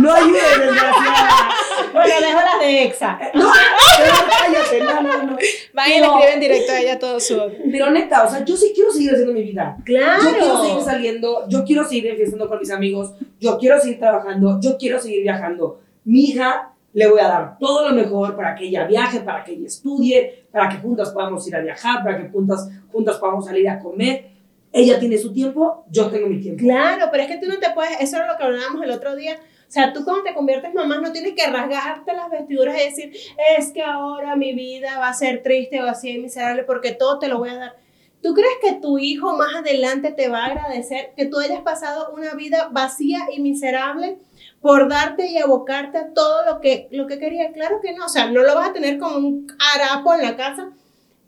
[0.00, 1.48] No ayudes, desgraciada.
[1.92, 3.18] Bueno, dejo las de Exa.
[3.34, 3.52] No,
[3.96, 5.36] pero cállate, no, le
[5.74, 7.40] Pero- escriben directo a ella todo su.
[7.70, 9.76] Pero neta, o sea, yo sí quiero seguir haciendo mi vida.
[9.84, 10.22] Claro.
[10.24, 14.58] Yo quiero seguir saliendo, yo quiero seguir enfiestando con mis amigos, yo quiero seguir trabajando,
[14.60, 15.80] yo quiero seguir viajando.
[16.04, 19.52] Mi hija le voy a dar todo lo mejor para que ella viaje, para que
[19.52, 23.68] ella estudie, para que juntas podamos ir a viajar, para que juntas, juntas podamos salir
[23.68, 24.30] a comer.
[24.72, 26.62] Ella tiene su tiempo, yo tengo mi tiempo.
[26.62, 29.14] Claro, pero es que tú no te puedes, eso era lo que hablábamos el otro
[29.16, 29.36] día.
[29.36, 33.12] O sea, tú cuando te conviertes mamá no tienes que rasgarte las vestiduras y decir,
[33.58, 37.26] es que ahora mi vida va a ser triste o así miserable porque todo te
[37.26, 37.76] lo voy a dar.
[38.22, 42.14] ¿Tú crees que tu hijo más adelante te va a agradecer que tú hayas pasado
[42.14, 44.18] una vida vacía y miserable
[44.64, 47.52] por darte y abocarte a todo lo que, lo que quería?
[47.52, 50.36] Claro que no, o sea, no lo vas a tener como un harapo en la
[50.38, 50.70] casa,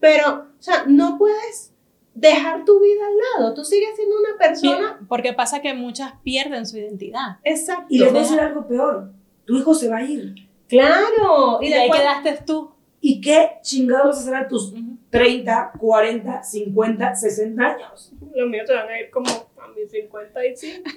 [0.00, 1.70] pero, o sea, no puedes
[2.14, 3.52] dejar tu vida al lado.
[3.52, 7.36] Tú sigues siendo una persona Porque pasa que muchas pierden su identidad.
[7.44, 7.84] Exacto.
[7.90, 9.10] Y les voy a decir algo peor.
[9.44, 10.34] Tu hijo se va a ir.
[10.66, 11.58] Claro.
[11.60, 12.70] Y Y de ahí quedaste tú.
[13.02, 14.96] ¿Y qué chingados vas a hacer a tus Ujú.
[15.10, 18.12] 30, 40, 50, 60 años?
[18.34, 20.90] los míos se van a ir como a mis 55.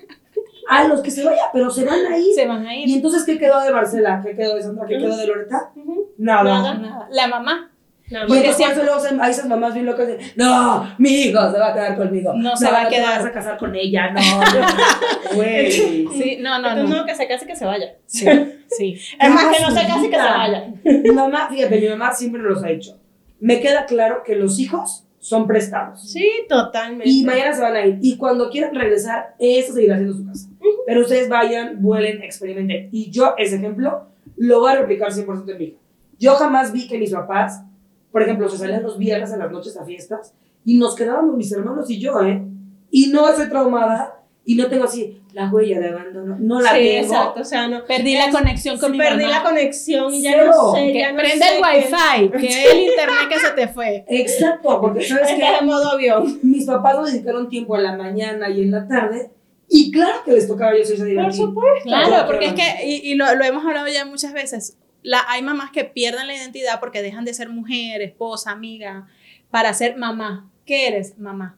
[0.70, 2.34] A los que se vaya, pero se van a ir.
[2.34, 2.96] Se van a ¿Y ir.
[2.98, 4.22] entonces qué quedó de Marcela?
[4.24, 4.86] ¿Qué quedó de Sandra?
[4.88, 5.72] ¿Qué quedó de Loreta?
[6.18, 6.44] Nada.
[6.44, 6.74] Nada.
[6.76, 7.08] Nada.
[7.12, 7.72] La mamá
[8.12, 11.70] Nada Y luego se- hay esas mamás bien locas de, no, mi hijo se va
[11.70, 12.34] a quedar conmigo.
[12.34, 13.20] No se va a te quedar.
[13.20, 14.20] vas a casar con ella, no.
[14.20, 14.68] no.
[15.36, 15.72] Güey.
[15.72, 17.02] Sí, no, no, Entonces, no.
[17.02, 17.86] no, que se case y que se vaya.
[18.08, 18.26] Sí,
[18.68, 19.00] sí.
[19.20, 20.68] Es más, que no se case y que se vaya.
[20.84, 22.98] Mi mamá, fíjate, mi mamá siempre nos los ha dicho.
[23.40, 26.10] Me queda claro que los hijos son prestados.
[26.12, 27.10] Sí, totalmente.
[27.10, 28.00] Y mañana se van a ir.
[28.02, 30.50] Y cuando quieran regresar, eso seguirá siendo su casa.
[30.86, 32.90] Pero ustedes vayan, vuelen, experimenten.
[32.92, 34.08] Y yo, ese ejemplo,
[34.38, 35.78] lo voy a replicar 100% en mi hija.
[36.18, 37.64] Yo jamás vi que mis papás,
[38.12, 40.34] por ejemplo, se salían los viernes en las noches a fiestas
[40.66, 42.44] y nos quedábamos mis hermanos y yo, ¿eh?
[42.92, 46.38] Y no estoy traumada y no tengo así la huella de abandono.
[46.40, 47.04] No la sí, tengo.
[47.04, 47.42] exacto.
[47.42, 47.86] O sea, no.
[47.86, 49.38] Perdí la Es- conexión con sí, mi perdí mamá.
[49.38, 50.52] la conexión y ya Cero.
[50.56, 50.92] no sé.
[50.92, 54.06] Que ya no prende sé el wifi, que es el internet que se te fue.
[54.08, 56.40] Exacto, porque sabes Estás que en modo avión.
[56.44, 59.30] mis papás nos dedicaron tiempo en la mañana y en la tarde
[59.72, 61.84] y claro que les tocaba yo soy Por supuesto.
[61.90, 65.44] Claro, porque es que, y, y lo, lo hemos hablado ya muchas veces, la, hay
[65.44, 69.08] mamás que pierden la identidad porque dejan de ser mujer, esposa, amiga,
[69.52, 70.50] para ser mamá.
[70.66, 71.20] ¿Qué eres?
[71.20, 71.56] Mamá.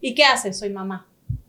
[0.00, 0.58] ¿Y qué haces?
[0.58, 1.06] Soy mamá.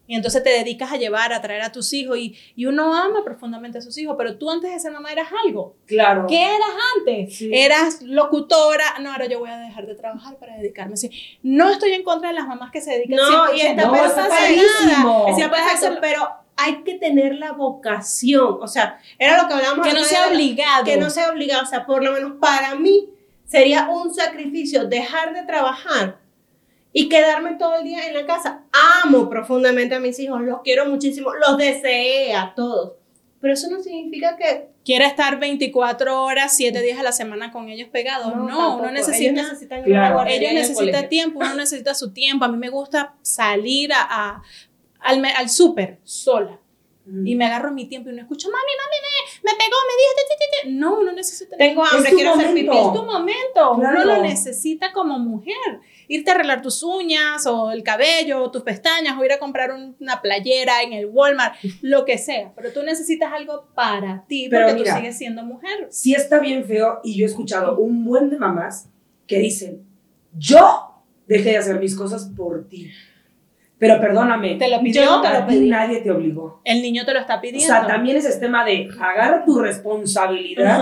[0.08, 3.24] Y entonces te dedicas a llevar, a traer a tus hijos y, y uno ama
[3.24, 5.76] profundamente a sus hijos, pero tú antes de ser mamá eras algo.
[5.88, 6.28] Claro.
[6.28, 7.38] ¿Qué eras antes?
[7.38, 7.49] Sí.
[7.51, 8.84] Eras locutora.
[9.01, 10.95] No, ahora yo voy a dejar de trabajar para dedicarme.
[10.97, 11.10] Sí,
[11.41, 13.56] no estoy en contra de las mamás que se dedican No, 100%.
[13.58, 15.26] y está No, padrísimo.
[15.30, 18.58] Está perfecto, pero hay que tener la vocación.
[18.62, 20.86] O sea, era lo que hablábamos Que no sea obligado.
[20.86, 21.64] Que no sea obligado.
[21.64, 23.10] O sea, por lo menos para mí
[23.45, 26.20] sería un sacrificio dejar de trabajar
[26.98, 28.62] y quedarme todo el día en la casa.
[29.04, 32.93] Amo profundamente a mis hijos, los quiero muchísimo, los deseé a todos.
[33.41, 37.68] Pero eso no significa que quiere estar 24 horas, 7 días a la semana con
[37.68, 38.34] ellos pegados.
[38.36, 38.76] No, tampoco.
[38.78, 40.24] uno Ellos necesita, necesitan Claro.
[40.26, 42.46] ellos y al necesitan tiempo, uno necesita su tiempo.
[42.46, 44.41] A mí me gusta salir a, a-
[45.02, 46.60] al, al súper sola
[47.08, 47.28] Mm.
[47.28, 50.12] y me agarro mi tiempo y no escucho, mami, mami, me, me pegó, me dijo,
[50.16, 50.76] ti, ti, ti, ti".
[50.76, 52.66] no, uno necesita Tengo hambre, quiero hacer pipí.
[52.68, 52.88] momento.
[52.88, 54.01] es tu momento, Claro.
[54.01, 55.53] uno lo necesita como mujer.
[56.08, 59.72] Irte a arreglar tus uñas o el cabello o tus pestañas o ir a comprar
[59.72, 62.51] un- una playera en el Walmart, lo que sea.
[62.56, 65.88] Pero tú necesitas algo para ti Pero porque mira, tú sigues siendo mujer.
[65.91, 68.89] sí está bien feo y yo he escuchado un buen de mamás
[69.28, 69.86] que dicen,
[70.38, 70.91] yo
[71.28, 72.91] dejé de hacer mis cosas por ti.
[73.78, 75.69] Pero perdóname, Te lo pidió, yo te lo pedí.
[75.69, 76.61] nadie te obligó.
[76.63, 77.65] El niño te lo está O pidiendo.
[77.67, 80.82] sea, también es ese tema de agarra tu responsabilidad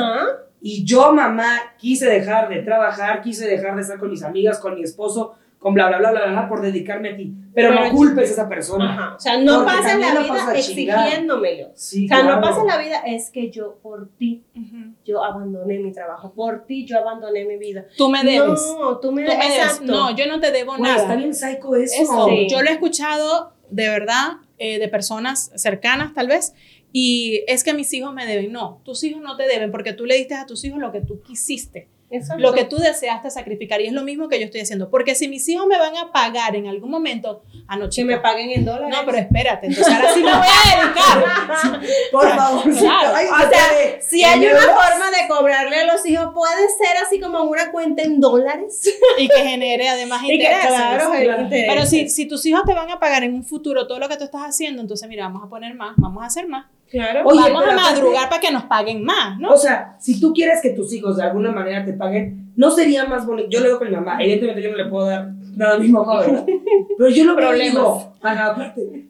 [0.61, 4.75] y yo, mamá, quise dejar de trabajar, quise dejar de estar con mis amigas, con
[4.75, 7.33] mi esposo, con bla, bla, bla, bla, bla, por dedicarme a ti.
[7.55, 8.93] Pero, Pero no culpes a esa persona.
[8.93, 9.15] Ajá.
[9.15, 11.71] O sea, no pases la vida exigiéndomelo.
[11.75, 12.35] Sí, O sea, claro.
[12.35, 14.93] no pases la vida, es que yo por ti, Ujú.
[15.05, 17.85] yo abandoné mi trabajo, por ti yo abandoné mi vida.
[17.97, 18.61] Tú me debes.
[18.79, 19.39] No, tú me Tú me debes.
[19.39, 19.57] debes.
[19.63, 19.85] Exacto.
[19.91, 21.15] No, yo no te debo Güey, está nada.
[21.15, 22.01] bien psycho eso.
[22.03, 22.47] Eso, Sí.
[22.49, 26.53] yo lo he escuchado de verdad eh, de personas cercanas tal vez
[26.91, 28.51] y es que mis hijos me deben.
[28.51, 31.01] No, tus hijos no te deben porque tú le diste a tus hijos lo que
[31.01, 32.41] tú quisiste, Exacto.
[32.41, 34.89] lo que tú deseaste sacrificar y es lo mismo que yo estoy haciendo.
[34.89, 38.51] Porque si mis hijos me van a pagar en algún momento, anoche que me paguen
[38.51, 38.95] en dólares.
[38.95, 41.81] No, pero espérate, entonces ahora sí me voy a dedicar.
[42.11, 43.11] Por favor, Claro.
[43.15, 46.97] Ay, O se sea, si hay una forma de cobrarle a los hijos, puede ser
[47.03, 48.81] así como una cuenta en dólares.
[49.17, 50.67] y que genere además intereses.
[50.67, 51.47] claro, claro.
[51.49, 54.17] Pero si, si tus hijos te van a pagar en un futuro todo lo que
[54.17, 56.65] tú estás haciendo, entonces mira, vamos a poner más, vamos a hacer más.
[56.93, 57.21] Claro.
[57.25, 59.49] Oye, Vamos a madrugar para que nos paguen más, ¿no?
[59.49, 63.05] O sea, si tú quieres que tus hijos de alguna manera te paguen, no sería
[63.05, 63.49] más bonito.
[63.49, 65.87] Yo lo digo con mi mamá, evidentemente yo no le puedo dar nada a mi
[65.87, 66.45] mamá, ¿verdad?
[66.97, 69.07] Pero yo lo digo, ajá, aparte.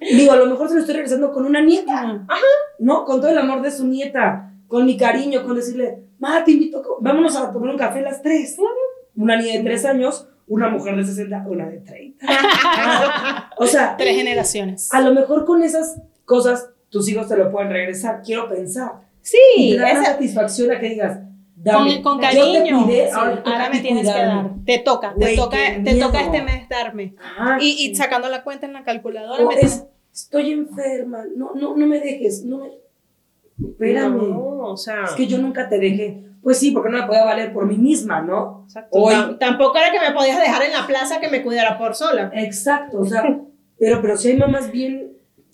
[0.00, 2.26] Digo, a lo mejor se lo estoy regresando con una nieta,
[2.80, 3.04] ¿no?
[3.04, 6.82] Con todo el amor de su nieta, con mi cariño, con decirle, ma, te invito,
[7.00, 8.58] vámonos a tomar un café a las tres.
[9.14, 12.26] Una niña de tres años, una mujer de 60, una de 30.
[13.58, 14.92] o sea, Tres generaciones.
[14.92, 18.92] a lo mejor con esas cosas tus hijos te lo pueden regresar, quiero pensar.
[19.22, 21.18] Y Sí, te da esa- satisfacción a que digas,
[21.56, 22.84] dame, Con, con yo te cariño.
[22.84, 24.42] cuidé, Sí, ahora, te ahora me ti tienes que cuidarme.
[24.42, 24.50] dar.
[24.66, 27.14] Te toca, te Güey, toca, te toca este mes darme.
[27.18, 27.58] Ajá.
[27.60, 31.86] Y, y sacando la cuenta en la calculadora, me es, estoy enferma, no, no, no
[31.86, 32.68] me dejes, no me...
[33.60, 35.04] Espérame, No, o sea.
[35.04, 36.24] es que yo nunca te dejé.
[36.42, 38.64] Pues sí, porque no me podía valer por mí misma, ¿no?
[38.66, 38.98] Exacto.
[38.98, 41.94] Hoy- Tam- Tampoco era que me podías dejar en la plaza que me cuidara por
[41.94, 42.30] sola.
[42.34, 43.40] Exacto, o sea,
[43.78, 45.11] pero, pero si hay mamás bien...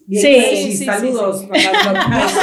[0.08, 1.46] bien Sí, crazy, sí, sí, saludos.
[1.48, 2.34] mamás.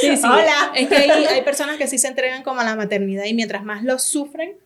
[0.00, 0.22] Sí, sí.
[0.26, 0.72] Hola.
[0.74, 3.62] Es que hay, hay personas que sí se entregan como a la maternidad y mientras
[3.64, 4.56] más lo sufren,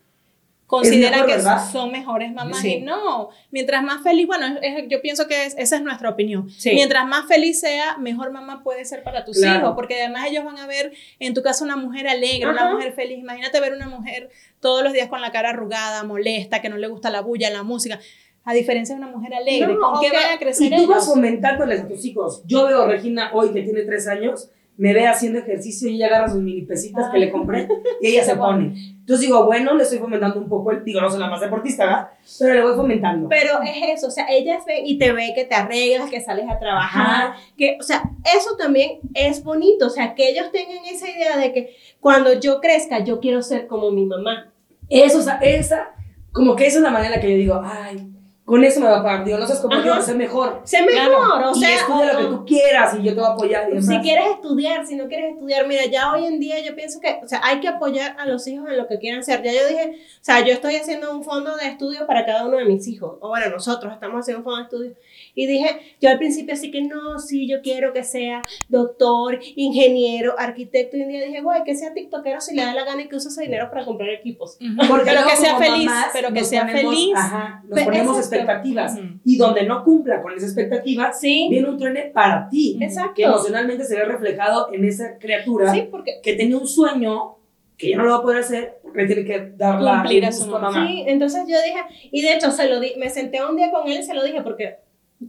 [0.66, 1.70] consideran mejor, que ¿verdad?
[1.72, 2.64] son mejores mamás.
[2.64, 6.48] Y no, mientras más feliz, bueno, es- yo pienso que es- esa es nuestra opinión.
[6.66, 9.58] Mientras más feliz sea, mejor mamá puede ser para tus Claro.
[9.60, 12.92] hijos, porque además ellos van a ver en tu casa una mujer alegre, una mujer
[12.92, 13.18] feliz.
[13.18, 14.30] Imagínate ver una mujer
[14.60, 17.64] todos los días con la cara arrugada, molesta, que no le gusta la bulla, la
[17.64, 17.98] música.
[18.44, 20.12] A diferencia de una mujer alegre, No, ¿con qué ok.
[20.14, 21.14] van a crecer Y tú vas ellos?
[21.14, 22.42] fomentándoles a tus hijos.
[22.46, 26.08] Yo veo a Regina hoy que tiene tres años, me ve haciendo ejercicio y ella
[26.08, 27.68] agarra sus mini pesitas que le compré
[28.00, 28.74] y ella se pone.
[29.00, 31.84] Entonces digo, bueno, le estoy fomentando un poco, el, digo, no soy la más deportista,
[31.86, 32.08] ¿verdad?
[32.40, 33.28] Pero le voy fomentando.
[33.28, 36.46] Pero es eso, o sea, ellas ven y te ve que te arreglas, que sales
[36.50, 38.02] a trabajar, que, o sea,
[38.36, 42.60] eso también es bonito, o sea, que ellos tengan esa idea de que cuando yo
[42.60, 44.52] crezca, yo quiero ser como mi mamá.
[44.88, 45.92] Eso, o sea, esa,
[46.32, 48.10] como que esa es la manera en la que yo digo, ay,
[48.44, 49.24] con eso me va a pagar.
[49.24, 49.86] Digo, no seas como Ajá.
[49.86, 50.60] yo, sé mejor.
[50.64, 53.32] Sé mejor, o y sea, estudia lo que tú quieras y yo te voy a
[53.32, 53.74] apoyar.
[53.74, 57.00] y si quieres estudiar, si no quieres estudiar, mira, ya hoy en día yo pienso
[57.00, 59.42] que, o sea, hay que apoyar a los hijos en lo que quieran ser.
[59.42, 62.58] Ya yo dije, o sea, yo estoy haciendo un fondo de estudio para cada uno
[62.58, 64.96] de mis hijos, o bueno, nosotros estamos haciendo un fondo de estudio.
[65.34, 70.34] Y dije, yo al principio así que no, sí, yo quiero que sea doctor, ingeniero,
[70.38, 70.96] arquitecto.
[70.96, 73.16] Y un día dije, güey, que sea tiktokero si le da la gana y que
[73.16, 74.58] use ese dinero para comprar equipos.
[74.88, 77.12] Porque Pero que sea feliz, mamás pero que sea ponemos- feliz.
[77.16, 78.94] Ajá, nos Pero ponemos expectativas.
[78.94, 79.06] Ujú.
[79.24, 82.78] Y donde no cumpla con esas expectativas, Sí, viene un truene para ti.
[82.80, 83.14] Exacto.
[83.14, 87.36] Que emocionalmente se ve reflejado en esa criatura sí, porque que tenía un sueño
[87.76, 90.32] que ya no lo va a poder hacer porque le tiene que dar la a
[90.32, 90.86] su mamá.
[90.86, 93.88] Sí, entonces yo dije, y de hecho se lo di, me senté un día con
[93.90, 94.76] él y se lo dije porque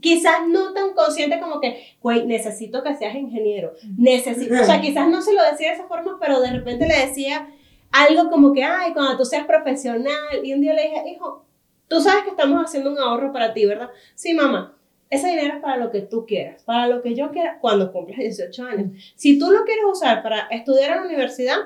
[0.01, 5.07] quizás no tan consciente como que, güey, necesito que seas ingeniero, necesito, o sea, quizás
[5.09, 7.49] no se lo decía de esa forma, pero de repente le decía
[7.91, 11.45] algo como que, ay, cuando tú seas profesional, y un día le dije, hijo,
[11.87, 13.89] tú sabes que estamos haciendo un ahorro para ti, ¿verdad?
[14.15, 14.73] Sí, mamá.
[15.09, 18.17] Ese dinero es para lo que tú quieras, para lo que yo quiera cuando cumplas
[18.17, 19.13] 18 años.
[19.15, 21.57] Si tú lo quieres usar para estudiar en la universidad,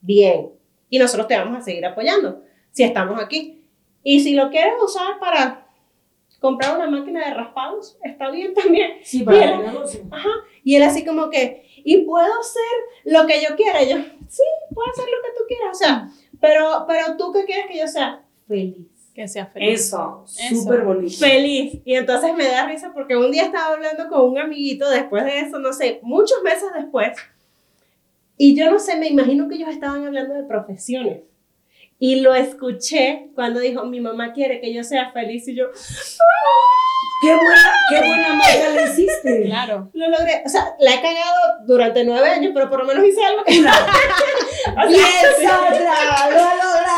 [0.00, 0.50] bien.
[0.90, 2.42] Y nosotros te vamos a seguir apoyando
[2.72, 3.62] si estamos aquí.
[4.02, 5.59] Y si lo quieres usar para
[6.40, 8.92] comprar una máquina de raspados, está bien también.
[9.02, 9.50] Sí, para Bien.
[9.50, 10.00] el negocio.
[10.64, 12.62] Y él así como que, ¿y puedo hacer
[13.04, 13.82] lo que yo quiera?
[13.82, 13.96] Y yo,
[14.28, 14.42] sí,
[14.74, 15.70] puedo hacer lo que tú quieras.
[15.70, 16.08] O sea,
[16.40, 18.24] pero, pero tú qué quieres que yo sea?
[18.48, 18.76] Feliz.
[19.14, 19.80] Que sea feliz.
[19.80, 20.62] Eso, Eso.
[20.62, 21.16] súper bonito.
[21.18, 21.80] Feliz.
[21.84, 25.40] Y entonces me da risa porque un día estaba hablando con un amiguito después de
[25.40, 27.16] eso, no sé, muchos meses después.
[28.38, 31.20] Y yo no sé, me imagino que ellos estaban hablando de profesiones.
[32.00, 35.46] Y lo escuché cuando dijo, mi mamá quiere que yo sea feliz.
[35.46, 35.66] Y yo,
[37.20, 39.42] Qué buena, qué buena magia le hiciste.
[39.50, 39.90] Claro.
[39.92, 40.42] lo logré.
[40.46, 43.60] O sea, la he cagado durante nueve años, pero por lo menos hice algo que...
[43.60, 45.02] O sea, Bien,
[45.42, 46.40] lo logrado.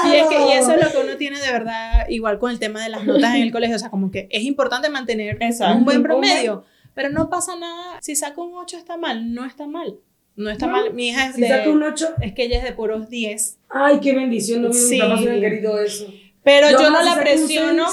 [0.07, 2.61] Y, es que, y eso es lo que uno tiene de verdad, igual con el
[2.61, 5.77] tema de las notas en el colegio, o sea, como que es importante mantener Exacto.
[5.77, 9.67] un buen promedio, pero no pasa nada, si saca un 8 está mal, no está
[9.67, 9.99] mal,
[10.37, 12.59] no está No, mal, mi hija es Si saca un de, 8, es que ella
[12.59, 15.01] es de puros 10, ay, qué bendición, no mis Sí.
[15.01, 16.07] hubieran querido eso.
[16.45, 17.87] pero yo, Yo no la presiono.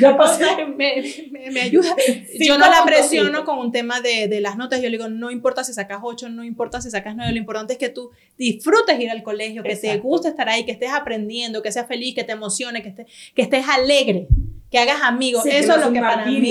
[0.00, 0.44] Ya pasé.
[0.76, 1.94] me, me, me ayuda,
[2.38, 2.84] yo no la 5.5.
[2.84, 6.00] presiono con un tema de, de las notas, yo le digo, no importa si sacas
[6.02, 9.62] 8, no importa si sacas 9, lo importante es que tú disfrutes ir al colegio,
[9.62, 12.90] que te guste estar ahí, que estés aprendiendo, que seas feliz, que te emocione, que
[12.90, 14.28] estés, que estés alegre,
[14.70, 16.42] que hagas amigos, Sí, eso es lo que para mí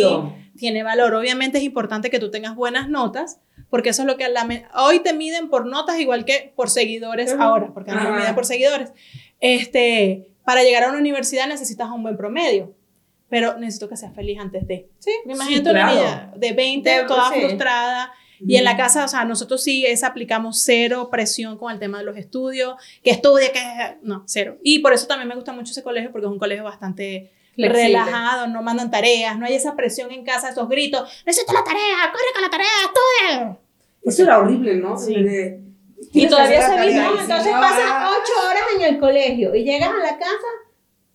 [0.57, 1.13] tiene valor.
[1.13, 3.39] Obviamente es importante que tú tengas buenas notas,
[3.70, 7.34] porque eso es lo que la hoy te miden por notas igual que por seguidores
[7.34, 7.43] Ajá.
[7.43, 8.91] ahora, porque nos miden por seguidores.
[9.39, 12.74] Este, para llegar a una universidad necesitas un buen promedio,
[13.30, 14.89] pero necesito que seas feliz antes de.
[14.99, 15.93] Sí, me Sí, imagino una claro.
[15.95, 17.39] niña de 20, De- toda sí.
[17.41, 18.11] frustrada.
[18.39, 21.97] Y en la casa, o sea, nosotros sí es, aplicamos cero presión con el tema
[21.97, 23.97] de los estudios, que estudie, que...
[24.03, 24.59] No, cero.
[24.63, 27.83] Y por eso también me gusta mucho ese colegio, porque es un colegio bastante Flexible.
[27.99, 32.11] relajado, no mandan tareas, no hay esa presión en casa, esos gritos, necesito la tarea,
[32.11, 33.57] corre con la tarea, estudia.
[34.03, 34.97] Eso era horrible, ¿no?
[34.97, 35.13] Sí.
[35.15, 35.59] De-
[36.13, 39.97] Y todavía se vive, entonces no, pasas ocho horas en el colegio y llegas a
[39.97, 40.47] la casa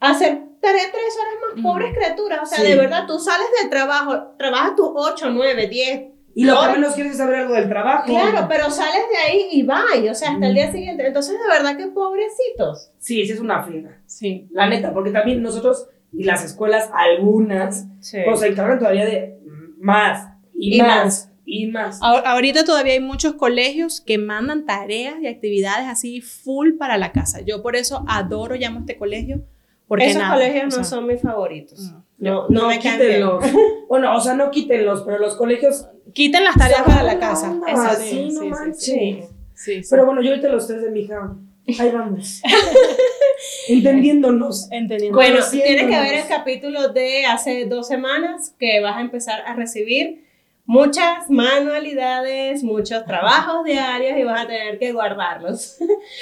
[0.01, 2.40] a hacer tarea tres horas más, pobres criaturas.
[2.43, 2.64] O sea, Sí.
[2.70, 6.03] de verdad, tú sales del trabajo, trabajas tus ocho, nueve, diez.
[6.34, 8.07] Y lo que menos quieres es saber algo del trabajo.
[8.07, 11.07] Claro, pero sales de ahí y bye, o sea, hasta el día siguiente.
[11.07, 12.90] Entonces, de verdad que pobrecitos.
[12.99, 13.99] Sí, sí es una friega.
[14.07, 14.49] Sí.
[14.51, 17.87] La neta, porque también nosotros y las escuelas, algunas,
[18.25, 19.39] pues se encargan todavía de
[19.79, 21.31] más y, Y más, más.
[21.45, 22.01] y más.
[22.01, 27.13] Ahor- Ahorita todavía hay muchos colegios que mandan tareas y actividades así full para la
[27.13, 27.41] casa.
[27.41, 29.43] Yo por eso adoro, llamo este colegio.
[29.89, 31.81] Porque Esos nada, colegios o no sea, son mis favoritos.
[31.81, 32.03] no.
[32.19, 33.45] No, no, No, me quítenlos.
[33.89, 35.87] Bueno, o sea, no quítenlos, pero los colegios.
[36.15, 37.51] Quiten las tareas para la casa.
[37.51, 38.81] onda, Eso sí, no manches.
[38.85, 39.23] sí,
[39.55, 39.89] sí, sí.
[39.91, 41.37] Pero bueno, yo ahorita los tres de mi hija,
[41.79, 42.43] ahí vamos.
[43.69, 44.69] Entendiéndonos.
[44.71, 45.17] Entendiendo.
[45.17, 49.55] Bueno, tienes que ver el capítulo de hace dos semanas que vas a empezar a
[49.55, 50.25] recibir
[50.65, 55.79] muchas manualidades, muchos trabajos diarios y vas a tener que guardarlos.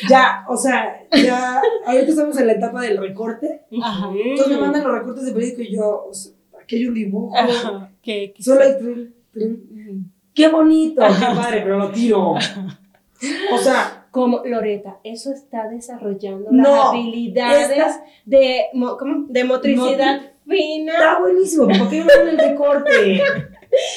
[0.09, 3.63] Ya, o sea, ya, ahorita estamos en la etapa del recorte.
[3.83, 4.11] Ajá.
[4.15, 6.33] Entonces me mandan los recortes de periódico y yo, o sea,
[6.63, 7.37] aquí hay un dibujo.
[7.37, 7.91] Ajá.
[8.03, 10.05] Que- que- Solo hay tril, tril.
[10.35, 12.35] Qué bonito, qué padre, pero lo tiro.
[13.53, 19.27] O sea, Como Loreta, eso está desarrollando No, las habilidades esta- de, mo- ¿cómo?
[19.29, 20.93] de motricidad fina.
[20.95, 23.23] está buenísimo, ¿por qué me mandan el recorte?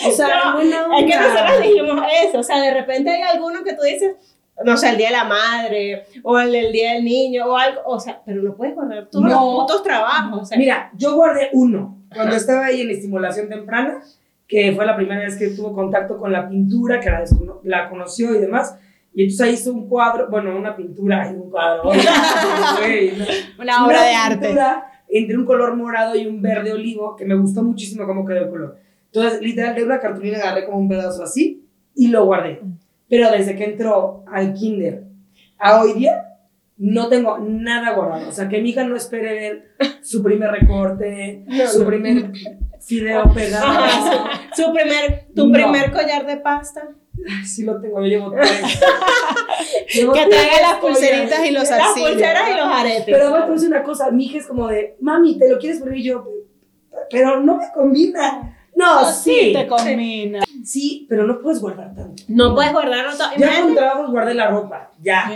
[0.08, 3.64] O sea, No, buena Es que nosotros dijimos eso, o sea, de repente hay alguno
[3.64, 4.16] que tú dices,
[4.64, 7.82] no sé, el día de la madre, o el, el día del niño, o algo,
[7.86, 9.30] o sea, pero no puedes guardar todos No.
[9.32, 14.04] los putos trabajos, o sea, Mira, yo guardé uno cuando estaba ahí en estimulación temprana,
[14.48, 17.24] que fue la primera vez que tuvo contacto con la pintura, que la,
[17.64, 18.78] la conoció y demás.
[19.16, 21.92] Y entonces hizo un cuadro, bueno, una pintura y un cuadro.
[23.60, 24.56] Una obra de arte.
[25.10, 28.50] entre un color morado y un verde olivo, que me gustó muchísimo cómo quedó el
[28.50, 28.78] color.
[29.12, 32.62] Entonces, literal, de una cartulina agarré como un pedazo así y lo guardé.
[33.10, 35.04] Pero desde que entró al kinder
[35.60, 36.30] a hoy día,
[36.78, 38.28] no tengo nada guardado.
[38.30, 41.88] O sea, que mi hija no espere ver su primer recorte, No, su no.
[41.88, 42.32] primer
[42.82, 43.66] fideo pegado.
[44.56, 45.54] Su primer, tu No.
[45.54, 46.90] primer collar de pasta.
[47.46, 48.50] Sí lo tengo, yo llevo tres.
[49.94, 52.10] Llevo Que traiga las pulseritas y los Las arcillos.
[52.12, 53.04] pulseras y los aretes.
[53.06, 55.50] Pero bueno, te voy a decir una cosa, mi hija es como de, mami, ¿te
[55.50, 55.98] lo quieres poner?
[55.98, 56.28] Y yo,
[57.10, 58.58] pero no me combina.
[58.76, 59.52] No, sí.
[59.54, 60.44] te combina.
[60.66, 62.24] Sí, pero no puedes guardar tanto.
[62.28, 63.30] no puedes guardarlo todo.
[63.32, 65.32] Ya Imagínate- con trabajos guardé la ropa, ya.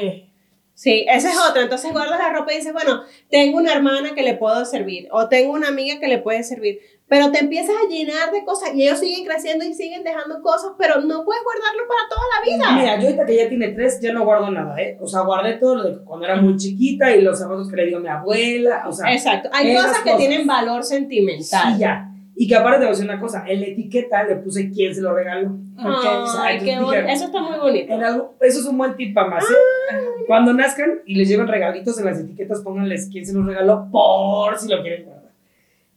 [0.73, 1.61] Sí, ese es otro.
[1.61, 5.27] Entonces guardas la ropa y dices, bueno, tengo una hermana que le puedo servir o
[5.29, 6.79] tengo una amiga que le puede servir.
[7.09, 10.71] Pero te empiezas a llenar de cosas y ellos siguen creciendo y siguen dejando cosas,
[10.77, 12.81] pero no puedes guardarlo para toda la vida.
[12.81, 14.97] Mira, yo ahorita que ya tiene tres, ya no guardo nada, ¿eh?
[14.99, 17.85] O sea, guardé todo lo de cuando era muy chiquita y los zapatos que le
[17.87, 19.47] dio mi abuela, o sea, Exacto.
[19.53, 20.27] Hay esas cosas que cosas.
[20.27, 21.73] tienen valor sentimental.
[21.75, 22.11] sí, ya.
[22.39, 24.93] Y que aparte te voy a decir una cosa, en la etiqueta le puse quién
[24.93, 25.55] se lo regaló.
[25.77, 27.93] Ay, qué dije, Eso está muy bonito.
[27.95, 29.95] Algo- eso es un buen tip para más, ¿eh?
[30.27, 34.57] Cuando nazcan y les llevan regalitos en las etiquetas, pónganles quién se los regaló por
[34.59, 35.31] si lo quieren guardar.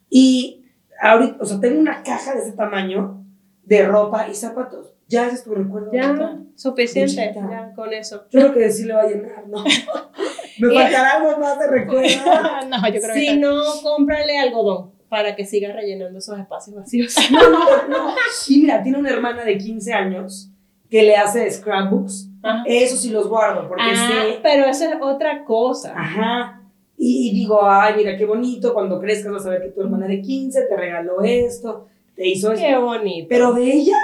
[0.09, 0.60] Y
[1.01, 3.25] ahorita, o sea, tengo una caja de ese tamaño
[3.65, 4.95] de ropa y zapatos.
[5.09, 5.91] Ya ese es tu recuerdo.
[5.93, 8.25] Ya, suficiente, ya, con eso.
[8.31, 9.65] Yo creo que sí le va a llenar, ¿no?
[10.59, 12.09] Me faltará algo más de recuerdo.
[12.69, 17.17] no, yo creo Si que no, cómprale algodón para que siga rellenando esos espacios vacíos.
[17.31, 18.15] No, no, no.
[18.49, 20.51] Y mira, tiene una hermana de 15 años
[20.89, 22.29] que le hace scrapbooks.
[22.43, 22.63] Ajá.
[22.67, 25.93] Eso sí los guardo, porque Ah, sé pero eso es otra cosa.
[25.97, 26.60] Ajá.
[27.03, 30.07] Y, y digo, ay, mira qué bonito, cuando crezcas vas a ver que tu hermana
[30.07, 32.67] de 15 te regaló esto, te hizo esto.
[32.67, 33.27] Qué bonito.
[33.31, 33.97] Pero de ella,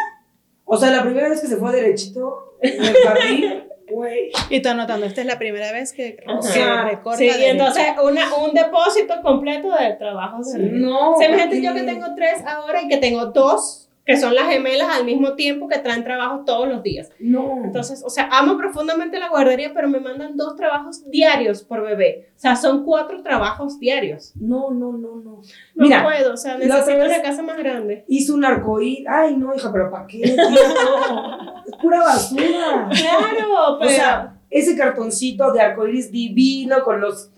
[0.64, 4.30] o sea, la primera vez que se fue derechito en el jardín, güey.
[4.48, 6.54] Y tú anotando, esta es la primera vez que, Ajá.
[6.54, 11.12] que recorta Sí, entonces una, un depósito completo de trabajos de No.
[11.12, 14.36] O sea, imagínate ¿por yo que tengo tres ahora y que tengo dos que son
[14.36, 17.10] las gemelas al mismo tiempo que traen trabajos todos los días.
[17.18, 17.60] No.
[17.64, 22.28] Entonces, o sea, amo profundamente la guardería, pero me mandan dos trabajos diarios por bebé.
[22.36, 24.32] O sea, son cuatro trabajos diarios.
[24.36, 25.22] no, no, no, no.
[25.26, 25.42] No
[25.74, 28.04] Mira, puedo, o sea, necesito una casa más grande.
[28.08, 29.06] hizo un arcoíris.
[29.08, 30.36] Ay, no, hija, pero ¿para qué?
[30.46, 31.64] No.
[31.66, 32.88] Es pura basura.
[32.90, 37.32] Claro, pero O sea, ese cartoncito de arcoíris divino con los.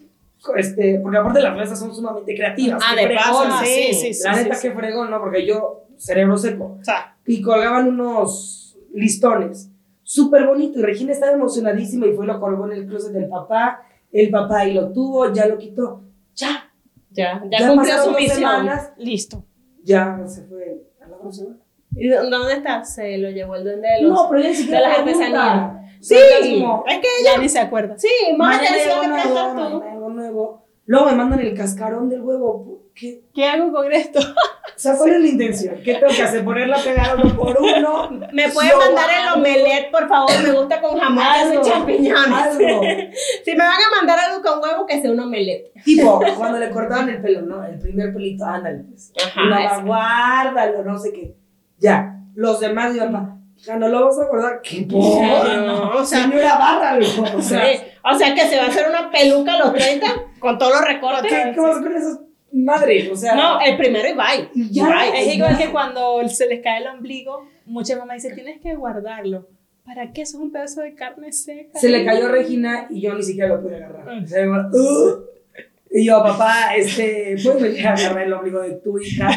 [0.56, 2.82] Este, porque aparte las mesas son sumamente creativas.
[2.86, 4.68] Ah, de paso, sí, sí, sí, La sí, neta, sí.
[4.68, 5.18] qué fregón, ¿no?
[5.18, 6.78] Porque yo, cerebro seco.
[7.26, 9.70] Y colgaban unos listones.
[10.02, 10.78] Súper bonito.
[10.78, 13.82] Y Regina estaba emocionadísima y fue y lo colgó en el closet del papá.
[14.10, 16.02] El papá ahí lo tuvo, ya lo quitó.
[16.34, 16.70] Ya.
[17.10, 18.36] ya, ya, Ya cumplió su misión.
[18.36, 18.92] semanas.
[18.96, 19.44] Listo.
[19.84, 21.56] Ya se fue a la basura.
[21.94, 22.84] ¿Y dónde está?
[22.84, 24.12] Se lo llevó el duende de los...
[24.12, 25.72] No, pero ya siquiera de las artesanías.
[26.00, 27.98] Sí, es como, es que Ya ni se acuerda.
[27.98, 30.64] sí, más le uno prestas nuevo, nuevo.
[30.86, 32.77] Luego me mandan el cascarón del huevo.
[32.98, 33.20] ¿Qué?
[33.34, 34.20] ¿Qué hago con esto?
[34.78, 35.74] O sea, ¿cuál es la intención?
[35.84, 36.44] ¿Qué tengo que hacer?
[36.44, 38.10] ¿Ponerla pegada uno por uno?
[38.32, 40.30] ¿Me puede Yo mandar el omelette, por favor?
[40.40, 42.32] Me gusta con jamón Algo, y champiñones.
[42.32, 42.80] algo.
[43.44, 45.72] Si me van a mandar algo con huevo, que sea un omelette.
[45.84, 47.64] Tipo, cuando le cortaban el pelo, ¿no?
[47.64, 49.12] El primer pelito, ándale, pues.
[49.20, 51.34] Ajá, guárdalo, no sé qué.
[51.78, 52.14] Ya.
[52.36, 54.60] Los demás, mi papá, ya no lo vas a guardar.
[54.62, 55.02] ¿Qué por?
[55.02, 57.04] No, o sea, Señora, bárralo.
[57.36, 60.06] O sea, Sí, O sea que se va a hacer una peluca a los 30
[60.38, 61.32] con todos los recortes.
[61.32, 62.20] ¿qué, ¿qué vas con esas
[62.52, 63.10] madres?
[63.10, 64.50] O sea, No, el primero y bye.
[64.70, 64.86] ya.
[64.88, 65.20] Bye.
[65.20, 69.48] Es igual que cuando se les cae el ombligo, muchas mamás dicen, tienes que guardarlo.
[69.84, 70.22] ¿Para qué?
[70.22, 71.78] Eso es un pedazo de carne seca.
[71.78, 74.26] Se le cayó a Regina y yo ni siquiera lo pude agarrar.
[74.28, 75.24] Se me va, "Ugh".
[75.90, 79.30] Y yo, papá, este, ¿puedes venir a agarrar el ombligo de tu hija?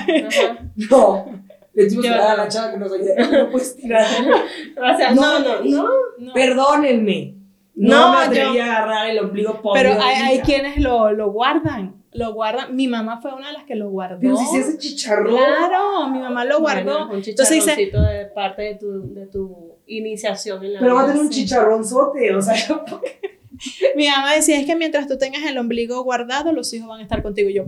[0.90, 1.26] No.
[1.74, 3.16] Le tuvimos que dar a la chava que nos ayude.
[3.32, 4.06] No puedes tirar.
[4.78, 5.88] O sea, no, no, no.
[6.18, 6.34] No.
[6.34, 7.36] Perdónenme.
[7.76, 11.32] No, No, me atreví yo- a agarrar el ombligo por Pero hay, quienes lo, lo
[11.32, 12.04] guardan.
[12.14, 12.76] Lo guardan.
[12.76, 14.20] Mi mamá fue una de las que lo guardó.
[14.20, 15.36] Pero si se hace chicharrón.
[15.38, 17.08] Claro, mi mamá lo guardó.
[17.08, 21.04] Bueno, un Entonces dice, de parte de tu, de tu iniciación en la Pero va
[21.04, 22.36] a tener un chicharronzote.
[22.36, 22.56] O sea,
[23.96, 27.04] mi mamá decía, es que mientras tú tengas el ombligo guardado, los hijos van a
[27.04, 27.50] estar contigo.
[27.50, 27.66] Y yo,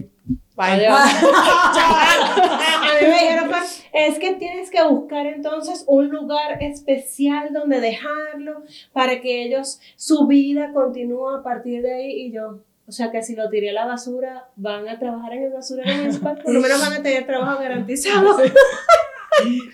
[0.55, 0.71] bye.
[0.71, 0.93] Adiós.
[0.93, 1.05] A
[3.01, 8.63] mí me dijeron, pues, es que tienes que buscar entonces un lugar especial donde dejarlo
[8.91, 12.11] para que ellos, su vida continúe a partir de ahí.
[12.27, 15.43] Y yo, o sea, que si lo tiré a la basura, van a trabajar en
[15.43, 16.39] el basurero municipal.
[16.43, 18.37] Por lo menos van a tener trabajo garantizado.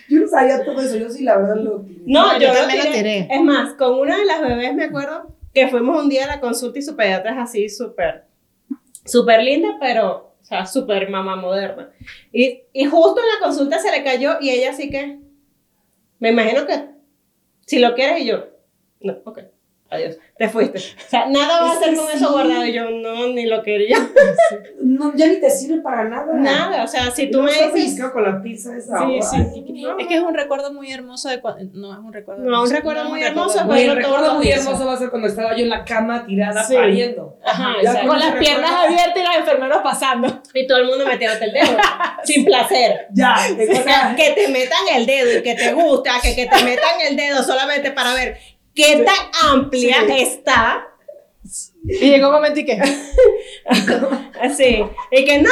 [0.10, 0.98] yo no sabía todo eso.
[0.98, 2.98] Yo sí, la verdad, lo No, yo yo, también lo lo tiré.
[2.98, 3.28] tiré.
[3.32, 6.40] Es más, con una de las bebés me acuerdo que fuimos un día a la
[6.40, 8.26] consulta y su pediatra es así súper,
[9.06, 11.92] súper linda, pero, sea, súper mamá moderna.
[12.32, 15.20] Y, y justo en la consulta se le cayó y ella así que,
[16.20, 16.90] me imagino que,
[17.66, 18.48] si lo quieres y yo,
[19.02, 19.40] no, ok,
[19.90, 20.78] adiós, te fuiste.
[20.80, 22.26] O sea, nada va a que con eso sí.
[22.32, 23.98] guardado y yo, no, ni lo quería.
[24.82, 26.34] No, ya ni te sirve para nada.
[26.34, 28.04] Nada, o sea, si tú no me dices...
[28.12, 29.00] con la pizza esa.
[29.00, 29.86] Sí, sí.
[30.00, 31.64] Es que es un recuerdo muy hermoso de cuando...
[31.74, 32.74] No, es un recuerdo No, un hermoso.
[32.76, 35.56] recuerdo es un muy hermoso, Güey, el recuerdo muy hermoso va a ser cuando estaba
[35.56, 36.74] yo en la cama tirada Sí.
[36.76, 37.38] pariendo.
[37.46, 38.06] Ajá, Ya.
[38.08, 40.42] Con las piernas recuerdo- abiertas y los enfermeros pasando.
[40.54, 41.78] Y todo el mundo metiéndote el dedo,
[42.24, 43.08] sin placer.
[43.14, 46.64] Ya, O sea, que te metan el dedo y que te gusta, que, que te
[46.64, 48.38] metan el dedo solamente para ver
[48.80, 50.88] qué tan amplia está.
[51.84, 52.80] Y llegó un momento y que...
[54.42, 54.86] Así.
[55.12, 55.50] Y que no,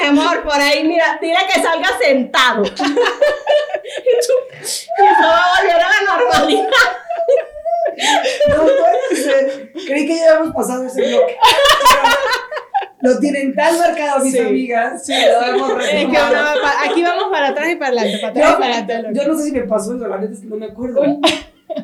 [0.00, 2.62] mi amor, por ahí, mira, dile que salga sentado.
[2.64, 4.32] y, eso
[5.22, 6.68] va a volver a la normalidad.
[8.48, 9.72] no puede ser.
[9.86, 11.36] Creí que ya habíamos pasado ese bloque.
[13.00, 14.38] Lo tienen tan marcado mis Sí.
[14.38, 15.04] amigas.
[15.04, 16.54] Sí, lo hemos Es que va
[16.84, 19.18] aquí vamos para atrás y para adelante, para atrás y para adelante.
[19.18, 21.02] Yo, yo no sé si me pasó eso, la neta es que no me acuerdo.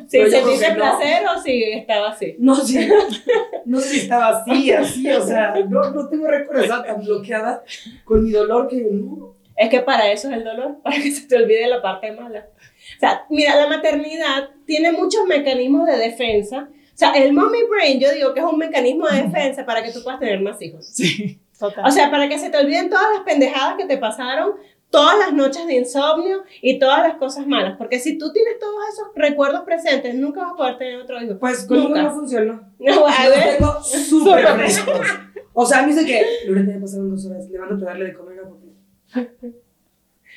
[0.07, 0.77] Si creo sentiste que no.
[0.77, 2.35] placer o si estaba así.
[2.39, 2.89] No sé,
[3.65, 7.63] no sé si estaba así, así, o sea, no, no tengo esa tan bloqueada
[8.03, 9.35] con mi dolor que no.
[9.59, 12.47] Es que para eso es el dolor, para que se te olvide la parte mala.
[12.95, 16.69] O sea, mira, la maternidad tiene muchos mecanismos de defensa.
[16.71, 19.91] O sea, el mommy brain, yo digo que es un mecanismo de defensa para que
[19.91, 20.87] tú puedas tener más hijos.
[20.87, 21.85] Sí, total.
[21.85, 24.53] O sea, para que se te olviden todas las pendejadas que te pasaron,
[24.89, 27.77] todas las noches de insomnio y todas las cosas malas.
[27.77, 31.37] Porque si tú tienes todos esos recuerdos presentes, nunca vas a poder tener otro hijo.
[31.39, 32.03] Pues conmigo Nunca.
[32.03, 32.69] no funcionó.
[32.79, 35.07] No, a Los ver, tengo súper frescos.
[35.53, 38.13] O sea, a mí dice que, Loreta, ya pasaron dos horas, levántate a darle de
[38.13, 39.53] comer a porque.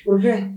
[0.03, 0.51] ¿Por qué?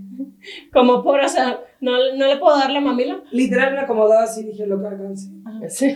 [0.73, 3.21] como por, o sea, no, no le puedo dar la mamila.
[3.31, 5.29] Literal me acomodaba así, dije, lo que alcance.
[5.69, 5.95] Sí.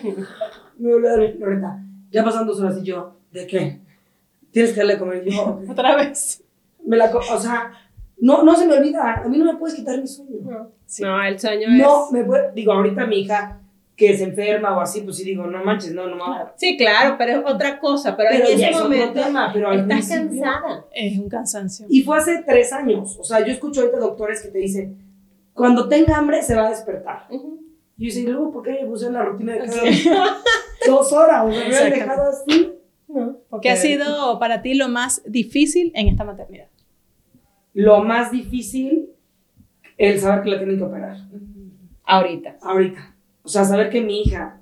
[0.78, 3.80] Me volvió a dar, Loreta, ya pasaron dos horas y yo, ¿de qué?
[4.52, 5.28] Tienes que darle de comer.
[5.28, 5.70] Y yo, ok.
[5.70, 6.44] Otra vez.
[6.86, 7.72] me la, o sea,
[8.22, 10.70] no, no se me olvida, a mí no me puedes quitar mi sueño.
[11.00, 12.12] No, el sueño No, es...
[12.12, 13.60] me puede, digo, ahorita mi hija
[13.96, 16.48] que se enferma o así, pues sí digo, no manches, no, no mames.
[16.56, 18.16] Sí, claro, pero es otra cosa.
[18.16, 20.86] Pero, Pero en ese es otro momento tema, pero al estás cansada.
[20.94, 21.86] Es un cansancio.
[21.90, 23.18] Y fue hace tres años.
[23.20, 24.98] O sea, yo escucho ahorita doctores que te dicen,
[25.54, 27.26] cuando tenga hambre se va a despertar.
[27.30, 27.60] Ujú.
[27.98, 30.38] Y yo dice, ¿y luego por qué me puse en la rutina de cada
[30.88, 31.46] dos horas?
[31.46, 32.74] O sea, me dejado así.
[33.62, 36.68] ¿Qué ha sido para ti lo más difícil en esta maternidad?
[37.74, 39.10] Lo más difícil,
[39.98, 41.18] el saber que la tienen que operar.
[42.06, 42.58] Ahorita.
[42.62, 43.16] Ahorita.
[43.44, 44.60] O sea, saber que mi hija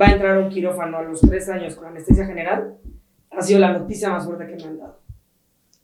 [0.00, 2.78] va a entrar a un quirófano a los tres años con anestesia general
[3.36, 5.00] ha sido la noticia más fuerte que me han dado.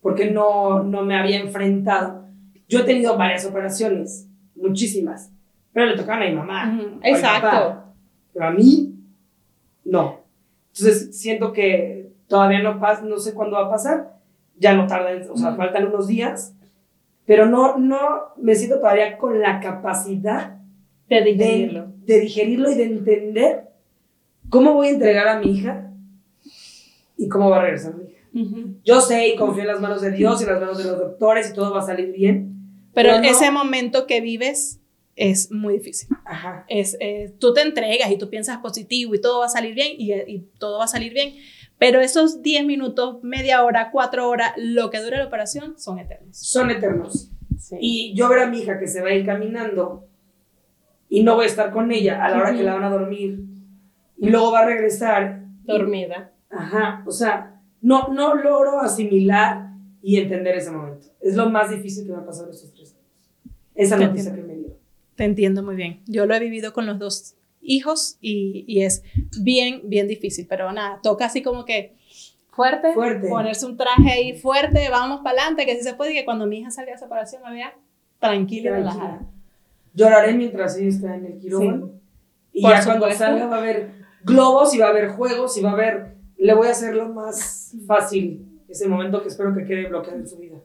[0.01, 2.26] Porque no, no me había enfrentado.
[2.68, 5.33] Yo he tenido varias operaciones, muchísimas,
[5.72, 6.79] pero le tocaban a mi mamá.
[7.03, 7.49] Exacto.
[7.49, 7.95] papá.
[8.33, 8.95] Pero a mí,
[9.85, 10.20] no.
[10.72, 14.18] Entonces siento que todavía no pasa, no sé cuándo va a pasar.
[14.57, 16.55] Ya no tarda, o sea, faltan unos días.
[17.29, 17.99] Pero no, no
[18.39, 20.57] me siento todavía con la capacidad
[21.09, 21.87] De de, digerirlo.
[22.05, 23.68] de digerirlo y de entender
[24.51, 25.93] cómo voy a entregar a mi hija
[27.16, 28.18] y cómo va a regresar mi hija.
[28.85, 30.99] Yo sé y confío en las manos de Dios y en las manos de los
[30.99, 32.55] doctores y todo va a salir bien.
[32.95, 34.81] Pero Pero no- ese momento que vives
[35.16, 36.09] es muy difícil.
[36.24, 36.64] Ajá.
[36.68, 39.93] Es, eh, tú te entregas y tú piensas positivo y todo va a salir bien
[39.99, 41.35] y, y todo va a salir bien.
[41.79, 46.37] Pero esos 10 minutos, media hora, 4 horas, lo que dura la operación son eternos.
[46.37, 47.31] Son eternos.
[47.59, 47.76] Sí.
[47.81, 50.07] Y yo ver a mi hija que se va a ir caminando
[51.09, 53.41] y no voy a estar con ella a la hora que la van a dormir
[54.16, 55.45] y luego va a regresar.
[55.64, 56.33] Dormida.
[56.51, 59.68] Ajá, o sea, no, no logro asimilar
[60.03, 61.07] y entender ese momento.
[61.20, 63.55] Es lo más difícil que me ha pasado estos tres años.
[63.74, 64.49] Esa Te noticia entiendo.
[64.53, 64.76] que me dio.
[65.14, 66.03] Te entiendo muy bien.
[66.07, 67.37] Yo lo he vivido con los dos
[67.69, 69.03] hijos y, y es
[69.41, 70.47] bien, bien difícil.
[70.49, 71.95] Pero nada, toca así como que
[72.51, 73.29] fuerte, Fuerte.
[73.29, 76.47] ponerse un traje ahí fuerte, vamos para adelante, que si se puede, y que cuando
[76.47, 77.75] mi hija salga de separación me vea
[78.19, 79.21] tranquila y relajada.
[79.95, 81.91] Lloraré mientras ella está en el quirófano.
[82.53, 83.25] Y Por ya cuando supuesto.
[83.25, 83.91] salga va a haber
[84.25, 86.14] globos y va a haber juegos y va a haber...
[86.37, 90.29] Le voy a hacer lo más fácil ese momento que espero que quede bloqueado en
[90.29, 90.57] su vida.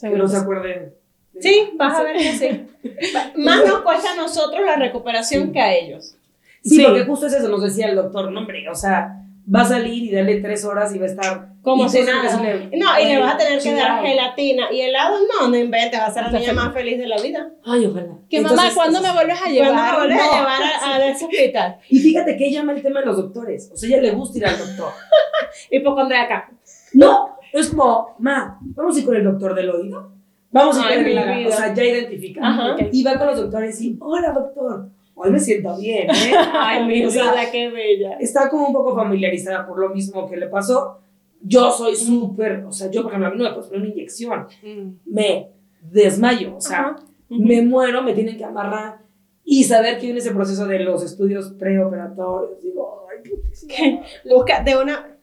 [0.00, 0.92] Que no se acuerden.
[1.32, 2.66] de- Sí, vas a ver que sí.
[3.36, 5.52] Más nos cuesta a nosotros la recuperación Sí.
[5.52, 6.16] que a ellos.
[6.62, 6.84] Sí, Sí.
[6.84, 9.16] porque justo es eso, nos decía el doctor, no hombre, o sea,
[9.52, 11.50] va a salir y darle tres horas y va a estar...
[11.62, 12.40] Como si nada.
[12.42, 14.72] le- No, y le vas a tener que dar gelatina.
[14.72, 16.54] Y helado, no, no inventes, va a ser la niña feliz.
[16.54, 17.50] más feliz de la vida.
[17.66, 18.16] Ay, ojalá.
[18.30, 19.92] Que mamá, Entonces, ¿cuándo eso- me vuelves a ¿Cuándo llevar?
[19.92, 20.22] me vuelves No.
[20.32, 21.76] a llevar a, a ese hospital?
[21.90, 24.38] Y fíjate que ella ama el tema de los doctores, o sea, ella le gusta
[24.38, 24.92] ir al doctor.
[25.70, 26.50] Hipocondriaca.
[26.94, 30.12] No, es como, ma, vamos a ir con el doctor del oído.
[30.52, 31.48] Vamos a ir con vida.
[31.48, 32.76] O sea, ya identifica.
[32.92, 34.88] Y va con los doctores y, hola doctor,
[35.22, 36.32] hoy me siento bien, ¿eh?
[36.54, 38.12] Ay, mi O sea, vida, qué bella.
[38.20, 40.98] está como un poco familiarizada por lo mismo que le pasó.
[41.42, 43.90] Yo soy súper, o sea, yo por ejemplo, a mí no me puedes poner una
[43.92, 44.90] inyección, Mm.
[45.06, 45.48] me
[45.82, 46.96] desmayo, o sea, Ajá.
[47.30, 48.98] me muero, me tienen que amarrar
[49.44, 52.62] y saber que viene ese proceso de los estudios preoperatorios.
[52.62, 54.02] Digo, ay, putísima.
[54.28, 55.16] Busca de una.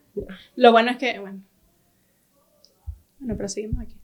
[0.55, 1.39] Lo bueno es que, bueno.
[3.19, 3.95] Bueno, pero seguimos aquí.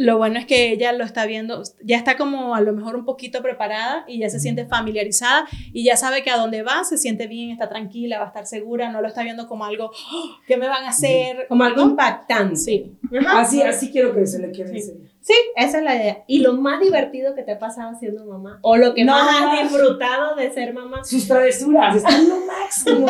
[0.00, 3.04] Lo bueno es que ella lo está viendo, ya está como a lo mejor un
[3.04, 6.96] poquito preparada y ya se siente familiarizada y ya sabe que a dónde va, se
[6.98, 10.36] siente bien, está tranquila, va a estar segura, no lo está viendo como algo, "Oh,
[10.46, 11.46] ¿qué me van a hacer?
[11.48, 12.54] Como algo impactante.
[12.54, 12.92] Sí.
[13.20, 13.40] Ajá.
[13.40, 14.92] Así, así quiero que se le quede Sí.
[15.20, 16.24] Sí, esa es la idea.
[16.28, 18.60] Y lo más divertido que te ha pasado siendo mamá.
[18.62, 19.12] O lo que No.
[19.12, 21.02] más has disfrutado de ser mamá.
[21.04, 23.06] Sus travesuras están lo máximo.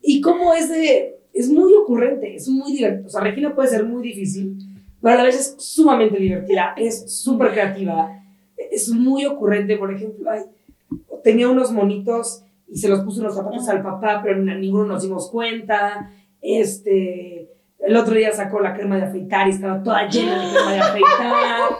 [0.00, 1.18] Y cómo es de.
[1.34, 3.06] Es muy ocurrente, es muy divertido.
[3.06, 4.56] O sea, Regina puede ser muy difícil,
[5.02, 8.22] pero a la vez es sumamente divertida, es súper creativa,
[8.70, 9.76] es muy ocurrente.
[9.76, 10.42] Por ejemplo, ay,
[11.24, 15.02] tenía unos monitos y se los puso en los zapatos al papá, pero ninguno nos
[15.02, 16.10] dimos cuenta.
[16.40, 17.50] Este,
[17.80, 20.80] el otro día sacó la crema de afeitar y estaba toda llena de crema de
[20.80, 21.70] afeitar.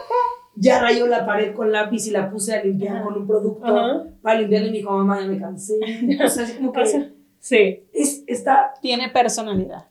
[0.55, 4.39] Ya rayó la pared con lápiz y la puse a limpiar con un producto para
[4.39, 5.73] limpiarle y me dijo, mamá, ya me cansé.
[6.23, 6.85] O sea, así como que
[7.39, 7.83] Sí.
[7.91, 8.73] es, está...
[8.81, 9.87] Tiene personalidad.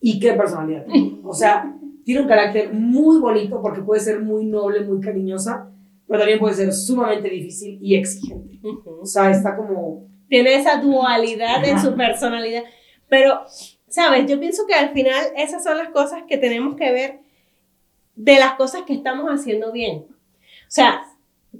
[0.00, 0.84] ¿Y qué personalidad?
[0.84, 1.18] tiene?
[1.24, 1.74] O sea,
[2.06, 5.68] tiene un carácter muy bonito porque puede ser muy noble, muy cariñosa,
[6.06, 8.60] pero también puede ser sumamente difícil y exigente.
[8.84, 10.06] O sea, está como...
[10.28, 11.84] Tiene esa dualidad en Ajá.
[11.84, 12.62] su personalidad.
[13.08, 13.40] Pero,
[13.88, 14.30] ¿sabes?
[14.30, 17.18] Yo pienso que al final esas son las cosas que tenemos que ver
[18.14, 20.06] de las cosas que estamos haciendo bien.
[20.08, 21.02] O sea,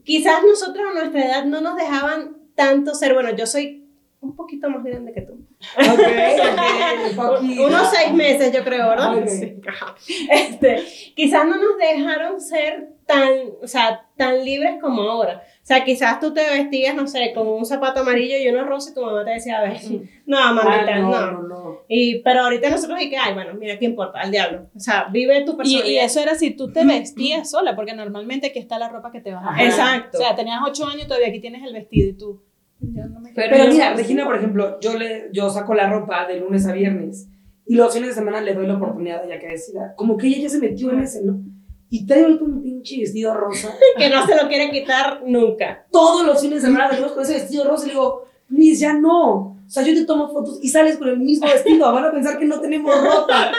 [0.05, 3.85] quizás nosotros a nuestra edad no nos dejaban tanto ser, bueno, yo soy
[4.21, 5.45] un poquito más grande que tú.
[5.77, 7.67] Ok, ok, poquito.
[7.67, 9.17] Unos seis meses, yo creo, ¿verdad?
[9.19, 9.27] Ok.
[9.29, 10.29] Sí.
[10.31, 10.85] Este,
[11.15, 13.31] quizás no nos dejaron ser tan,
[13.63, 15.43] o sea, tan libres como ahora.
[15.63, 18.91] O sea, quizás tú te vestías, no sé, con un zapato amarillo y uno rosa
[18.91, 19.79] y tu mamá te decía, a ver,
[20.27, 21.11] no, mamita, Ah, no.
[21.11, 21.79] no, no, no.
[21.89, 24.21] Y, pero ahorita nosotros y que, ay, bueno, mira, ¿qué importa?
[24.21, 24.69] Al diablo.
[24.77, 25.89] O sea, vive tu Y, personalidad.
[25.91, 29.21] y eso era si tú te vestías sola, porque normalmente aquí está la ropa que
[29.21, 29.67] te vas a poner.
[29.67, 30.19] Exacto.
[30.19, 32.43] O sea, tenías ocho años y todavía aquí tienes el vestido y tú.
[32.81, 36.27] Ya no me Pero Pero mira, Regina, por ejemplo, yo, le, yo saco la ropa
[36.27, 37.29] de lunes a viernes
[37.67, 39.95] y los fines de semana le doy la oportunidad a ella que decida.
[39.97, 41.41] Como que ella ya se metió en ese, ¿no?
[41.89, 43.73] Y trae ahorita un pinche vestido rosa.
[43.97, 45.87] que no se lo quiere quitar nunca.
[45.91, 48.93] Todos los fines de semana salimos con ese vestido rosa y le digo, Liz, ya
[48.95, 49.57] no.
[49.67, 51.93] O sea, yo te tomo fotos y sales con el mismo vestido.
[51.93, 53.51] Van a pensar que no tenemos ropa.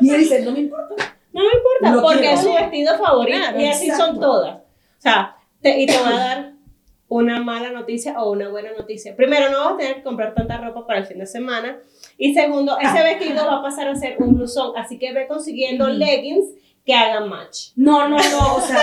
[0.00, 0.94] Y ella dice, no me importa.
[1.32, 2.34] No me importa, Lo porque quiero.
[2.36, 4.06] es su vestido favorito Claro, y así exacto.
[4.12, 4.56] son todas.
[4.58, 4.62] O
[5.00, 6.52] sea, te- y te voy a dar
[7.08, 9.14] una mala noticia o una buena noticia.
[9.14, 11.78] Primero, no vas a tener que comprar tanta ropa para el fin de semana.
[12.18, 15.88] Y segundo, ese vestido va a pasar a ser un blusón, así que ve consiguiendo
[15.88, 16.46] leggings
[16.84, 17.70] que hagan match.
[17.76, 18.56] No, no, no.
[18.56, 18.80] O sea,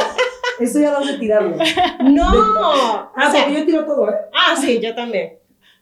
[0.59, 1.57] esto ya vamos a tirarlo.
[2.03, 2.29] No,
[3.15, 4.15] Ah, o sea, porque yo tiro todo, ¿eh?
[4.33, 5.39] ah, sí, yo también.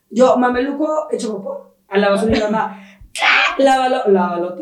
[0.10, 2.91] Yo, mameluco, hecho popó, a la basura y mamá, ¿qué
[3.58, 4.58] Lávalo, lávalo.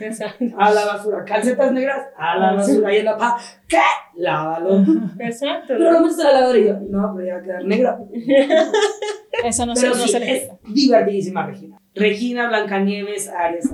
[0.00, 0.44] Exacto.
[0.56, 1.24] A la basura.
[1.24, 2.94] Calcetas negras, a la basura.
[2.94, 3.36] Y en la
[3.68, 3.78] ¿qué?
[4.16, 4.84] Lávalo.
[5.18, 5.74] Exacto.
[5.78, 7.98] Pero lo metes a la lavadora y yo, no, pero ya va a quedar negra.
[9.44, 11.78] Eso no, se, no sí, se le es divertidísima Regina.
[11.94, 13.70] Regina, Blancanieves, Arias.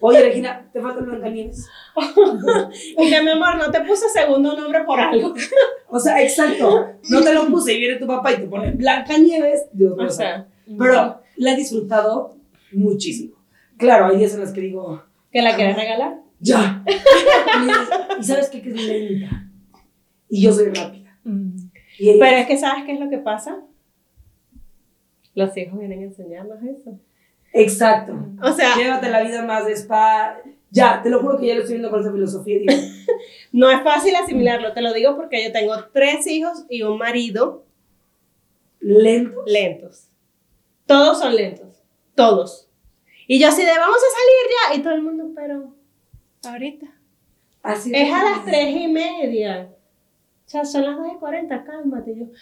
[0.00, 1.68] Oye, Regina, ¿te falta Blancanieves?
[2.96, 5.34] Que mi amor, no te puse segundo nombre por algo.
[5.88, 6.86] O sea, exacto.
[7.08, 9.66] No te lo puse y viene tu papá y te pone Blancanieves.
[9.72, 10.06] Dios mío.
[10.06, 10.46] O sea,
[10.78, 12.36] Pero la he disfrutado
[12.72, 13.39] muchísimo.
[13.80, 15.02] Claro, hay días en los que digo,
[15.32, 16.20] ¿que la quieres regalar?
[16.38, 16.84] ya.
[16.86, 18.62] Y, y sabes qué?
[18.62, 19.46] Que es lenta.
[20.28, 21.18] Y yo soy rápida.
[21.24, 21.56] Mm.
[21.98, 23.60] Y Pero es que ¿sabes qué es lo que pasa?
[25.34, 26.98] Los hijos vienen a enseñarnos eso.
[27.52, 28.14] Exacto.
[28.42, 30.38] O sea, Llévate la vida más de spa.
[30.70, 32.58] Ya, te lo juro que ya lo estoy viendo con esa filosofía.
[32.60, 32.72] Digo,
[33.52, 37.64] no es fácil asimilarlo, te lo digo porque yo tengo tres hijos y un marido
[38.78, 39.42] lento.
[39.46, 40.08] lentos.
[40.86, 41.82] Todos son lentos.
[42.14, 42.69] Todos.
[43.32, 44.74] Y yo así de vamos a salir ya.
[44.74, 45.72] Y todo el mundo, pero
[46.42, 46.86] ahorita.
[47.62, 49.70] Así Es a las tres y media.
[49.70, 52.16] O sea, son las 2 y 40, cálmate.
[52.18, 52.24] Yo.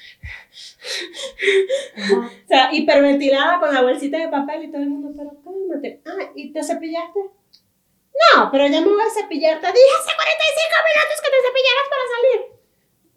[2.16, 6.01] O sea, hiperventilada con la bolsita de papel y todo el mundo, pero cálmate.
[6.07, 7.20] Ah, ¿y te cepillaste?
[7.20, 9.61] No, pero ya me voy a cepillar.
[9.61, 12.41] Te dije hace 45 minutos que te cepillaras para salir.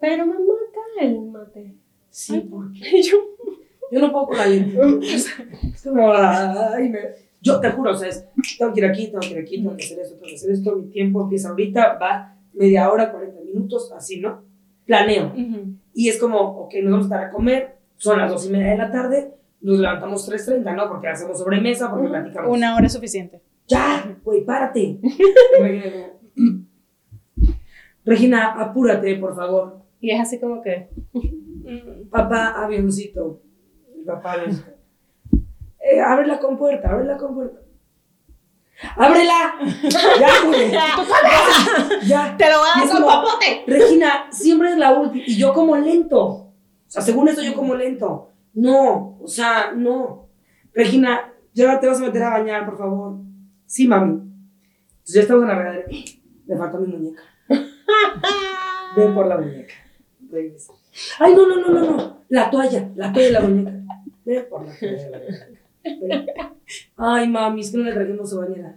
[0.01, 0.55] Pero mamá,
[0.99, 1.73] cálmate.
[2.09, 3.17] Sí, porque yo,
[3.91, 6.13] yo no puedo con la como,
[6.75, 8.25] ay, me- Yo te juro, o sea, es,
[8.57, 10.51] tengo que ir aquí, tengo que ir aquí, tengo que hacer esto, tengo que hacer
[10.51, 10.75] esto.
[10.75, 14.43] Mi tiempo empieza ahorita, va media hora, 40 minutos, así, ¿no?
[14.85, 15.33] Planeo.
[15.93, 18.71] Y es como, ok, nos vamos a estar a comer, son las dos y media
[18.71, 20.87] de la tarde, nos levantamos 3.30, ¿no?
[20.89, 22.55] Porque hacemos sobremesa, porque platicamos.
[22.55, 23.41] Una hora es suficiente.
[23.67, 24.99] Ya, güey, párate.
[28.05, 29.81] Regina, apúrate, por favor.
[29.99, 30.89] y es así como que.
[32.09, 33.41] Papá, avioncito.
[34.05, 34.71] Papá, avioncito.
[35.81, 37.59] Eh, abre la compuerta, abre la compuerta.
[38.95, 39.55] ¡Ábrela!
[40.19, 40.71] ¡Ya, güey!
[42.07, 42.35] ¡Ya!
[42.37, 43.63] Te lo voy a dar con papote.
[43.67, 45.23] Regina, siempre es la última.
[45.25, 46.19] Y yo como lento.
[46.21, 46.53] O
[46.87, 48.31] sea, según esto yo como lento.
[48.53, 50.27] No, o sea, no.
[50.73, 53.17] Regina, ya te vas a meter a bañar, por favor.
[53.65, 54.13] Sí, mami.
[54.13, 55.85] Entonces ya estamos en la regadera.
[56.47, 57.23] Me falta mi muñeca.
[58.97, 59.73] Ven por la muñeca.
[60.29, 60.73] Regresa.
[61.19, 62.17] Ay, no, no, no, no, no.
[62.29, 63.71] La toalla, la toalla de la muñeca.
[64.25, 65.60] Ven por la toalla de la muñeca.
[66.97, 68.75] Ay, mami, es que no le trajimos su bañera.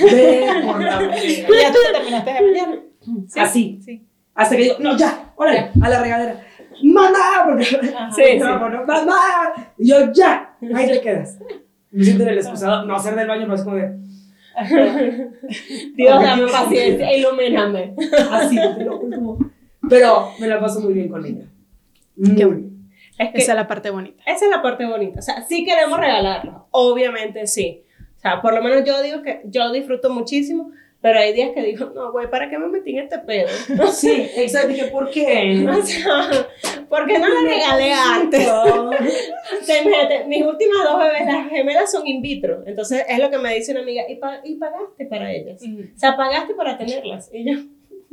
[0.00, 2.78] Ven por la ya tú te terminaste de bañar.
[3.26, 3.40] ¿Sí?
[3.40, 3.80] Así.
[3.82, 4.06] Sí.
[4.34, 6.46] Hasta que digo, no, ya, órale, a la regadera.
[6.82, 7.44] ¡Mamá!
[7.46, 8.10] Porque, Ajá.
[8.12, 8.38] Sí, sí.
[8.38, 9.72] no, no, ¡Mamá!
[9.78, 11.38] Y yo, ya, ahí te quedas.
[11.90, 13.98] Me siento en el excusado, no hacer del baño, pero es como de,
[15.94, 17.94] Dios, dame paciencia, ilumíname.
[18.30, 19.38] así, te lo juro,
[19.88, 21.44] Pero me la paso muy bien con ella.
[22.36, 22.77] Qué bien.
[23.18, 24.22] Es que Esa es la parte bonita.
[24.26, 25.18] esa es la parte bonita.
[25.18, 26.68] O sea, sí queremos regalarlo.
[26.70, 27.82] Obviamente sí.
[28.16, 31.62] O sea, por lo menos yo digo que yo disfruto muchísimo, pero hay días que
[31.62, 33.48] digo, no, güey, ¿para qué me metí en este pedo?
[33.92, 35.64] Sí, exacto, dije, ¿por qué?
[35.68, 36.46] O sea,
[36.88, 38.48] ¿por qué no la regalé antes?
[39.68, 42.62] Imagínate, mis últimas dos bebés, las gemelas son in vitro.
[42.66, 45.62] Entonces es lo que me dice una amiga, y, pa- y pagaste para ellas.
[45.62, 47.30] O sea, pagaste para tenerlas.
[47.32, 47.60] Y yo,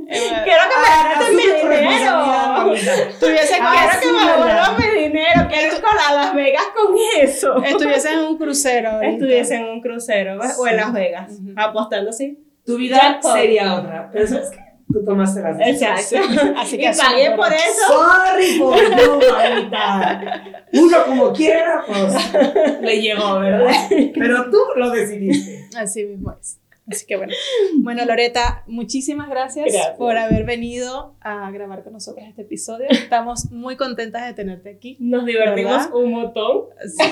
[0.08, 3.14] quiero que me Ah, regreses mi dinero.
[3.20, 5.47] Tuviese Quiero que me devuelvan mi dinero.
[5.49, 7.64] Quiero ir para Las Vegas con eso.
[7.64, 8.89] Estuviese en un crucero.
[8.91, 9.12] ahorita.
[9.14, 10.56] Estuviese en un crucero ¿ves?
[10.60, 11.53] o en Las Vegas, Ujú.
[11.58, 12.39] apostando así.
[12.66, 13.34] Tu vida Jackpot.
[13.34, 14.60] sería otra, pero ¿sabes qué?
[14.91, 16.12] Tú tomaste las decisiones.
[16.14, 16.53] Exacto.
[16.60, 17.88] Así Y que pagué asume por eso.
[17.88, 20.64] Sorry por you, mamita.
[20.74, 22.14] Uno como quiera, pues
[22.82, 23.72] le llegó, ¿verdad?
[24.14, 25.68] Pero tú lo decidiste.
[25.78, 26.60] Así mismo es.
[26.90, 27.34] Así que bueno.
[27.82, 29.98] Bueno, Loreta, muchísimas gracias, Gracias.
[29.98, 32.88] por haber venido a grabar con nosotros este episodio.
[32.90, 34.98] Estamos muy contentas de tenerte aquí.
[35.00, 36.66] Nos divertimos un montón.
[36.86, 37.04] Sí,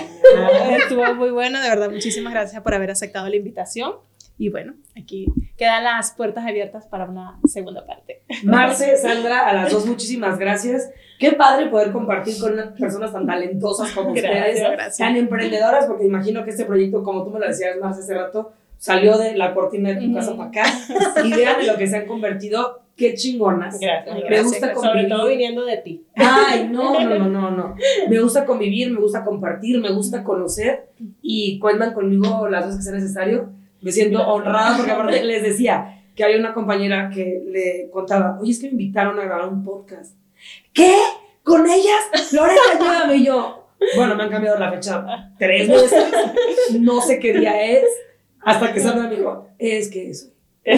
[0.80, 1.90] estuvo muy bueno, de verdad.
[1.92, 3.94] Muchísimas gracias por haber aceptado la invitación.
[4.36, 8.24] Y bueno, aquí quedan las puertas abiertas para una segunda parte.
[8.44, 10.90] Marce, Sandra, a las dos muchísimas gracias.
[11.20, 14.98] Qué padre poder compartir con personas tan talentosas como Gracias, ustedes, gracias.
[14.98, 18.54] tan emprendedoras, porque imagino que este proyecto, como tú me lo decías, Marce, hace rato,
[18.84, 20.16] salió de la cortina de tu Ujú.
[20.16, 20.64] casa para acá.
[21.24, 22.82] Y vean en lo que se han convertido.
[22.98, 23.80] Qué chingonas.
[23.80, 24.14] Gracias.
[24.14, 24.44] Me gracias.
[24.46, 25.10] gusta Sobre convivir.
[25.10, 26.06] todo viniendo de ti.
[26.16, 27.76] Ay, no, no, no, no, no.
[28.10, 30.90] Me gusta convivir, me gusta compartir, me gusta conocer
[31.22, 33.50] y cuentan conmigo las veces que sea necesario.
[33.82, 34.36] Me siento Gracias.
[34.36, 38.66] honrada porque aparte les decía que había una compañera que le contaba, oye, es que
[38.68, 40.16] me invitaron a grabar un podcast.
[40.74, 40.94] ¿Qué?
[41.42, 42.32] ¿Con ellas?
[42.34, 43.66] Lorena, llévame y yo.
[43.96, 46.06] Bueno, me han cambiado la fecha tres veces.
[46.80, 47.86] No sé qué día es.
[48.46, 50.28] Hasta que Sandra me dijo, es que eso.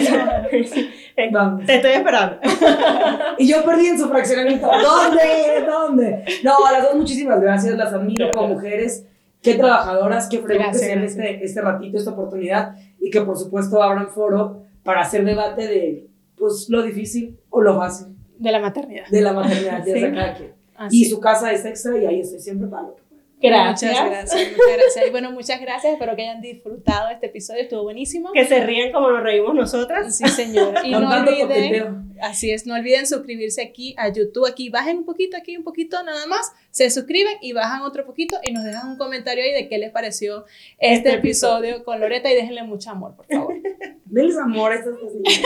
[1.32, 1.64] Vamos.
[1.66, 2.38] Te estoy esperando.
[3.38, 4.66] Y yo perdí en su fraccionamiento.
[4.66, 5.64] ¿Dónde?
[5.66, 6.24] ¿Dónde?
[6.42, 7.76] No, a las dos muchísimas gracias.
[7.76, 9.04] Las admiro como mujeres.
[9.42, 11.18] qué trabajadoras, qué fregón que Gracias, se den gracias.
[11.26, 16.06] este, este ratito, esta oportunidad y que por supuesto abran foro para hacer debate de
[16.36, 19.06] pues lo difícil o lo fácil De la maternidad.
[19.08, 20.00] de la maternidad de Sí.
[20.14, 20.52] cada quien.
[20.76, 21.02] Así.
[21.02, 23.02] Y su casa es extra y ahí estoy siempre para lo que.
[23.40, 23.92] Gracias.
[23.92, 25.06] Muchas gracias, muchas gracias.
[25.06, 25.92] Y bueno, muchas gracias.
[25.92, 27.62] Espero que hayan disfrutado este episodio.
[27.62, 28.32] Estuvo buenísimo.
[28.32, 30.16] Que se rían como nos reímos nosotras.
[30.16, 30.74] Sí, señor.
[30.86, 34.46] Y no olviden, así es, no olviden suscribirse aquí a YouTube.
[34.46, 36.52] Aquí bajen un poquito, aquí un poquito nada más.
[36.70, 39.90] Se suscriben y bajan otro poquito y nos dejan un comentario ahí de qué les
[39.90, 40.44] pareció
[40.78, 43.54] este, Este episodio con Loreta y déjenle mucho amor, por favor.
[44.08, 45.40] Denles amor a estas dos niñas.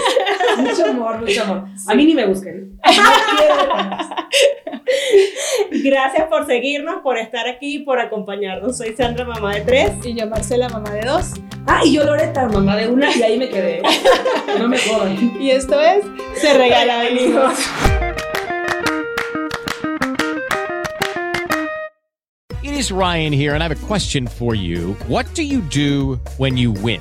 [0.59, 1.65] Mucho amor, mucho amor.
[1.87, 2.79] A mí ni me busquen.
[5.83, 8.77] Gracias por seguirnos, por estar aquí y por acompañarnos.
[8.77, 9.93] Soy Sandra, mamá de tres.
[10.05, 11.33] Y yo, Marcela, mamá de dos.
[11.67, 13.81] Ah, y yo Loreta, mamá de una, y ahí me quedé.
[14.59, 15.41] No me jodan.
[15.41, 16.05] Y esto es
[16.35, 17.59] Se regalan hijos.
[22.63, 24.97] It is Ryan here, and I have a question for you.
[25.09, 27.01] What do you do when you win?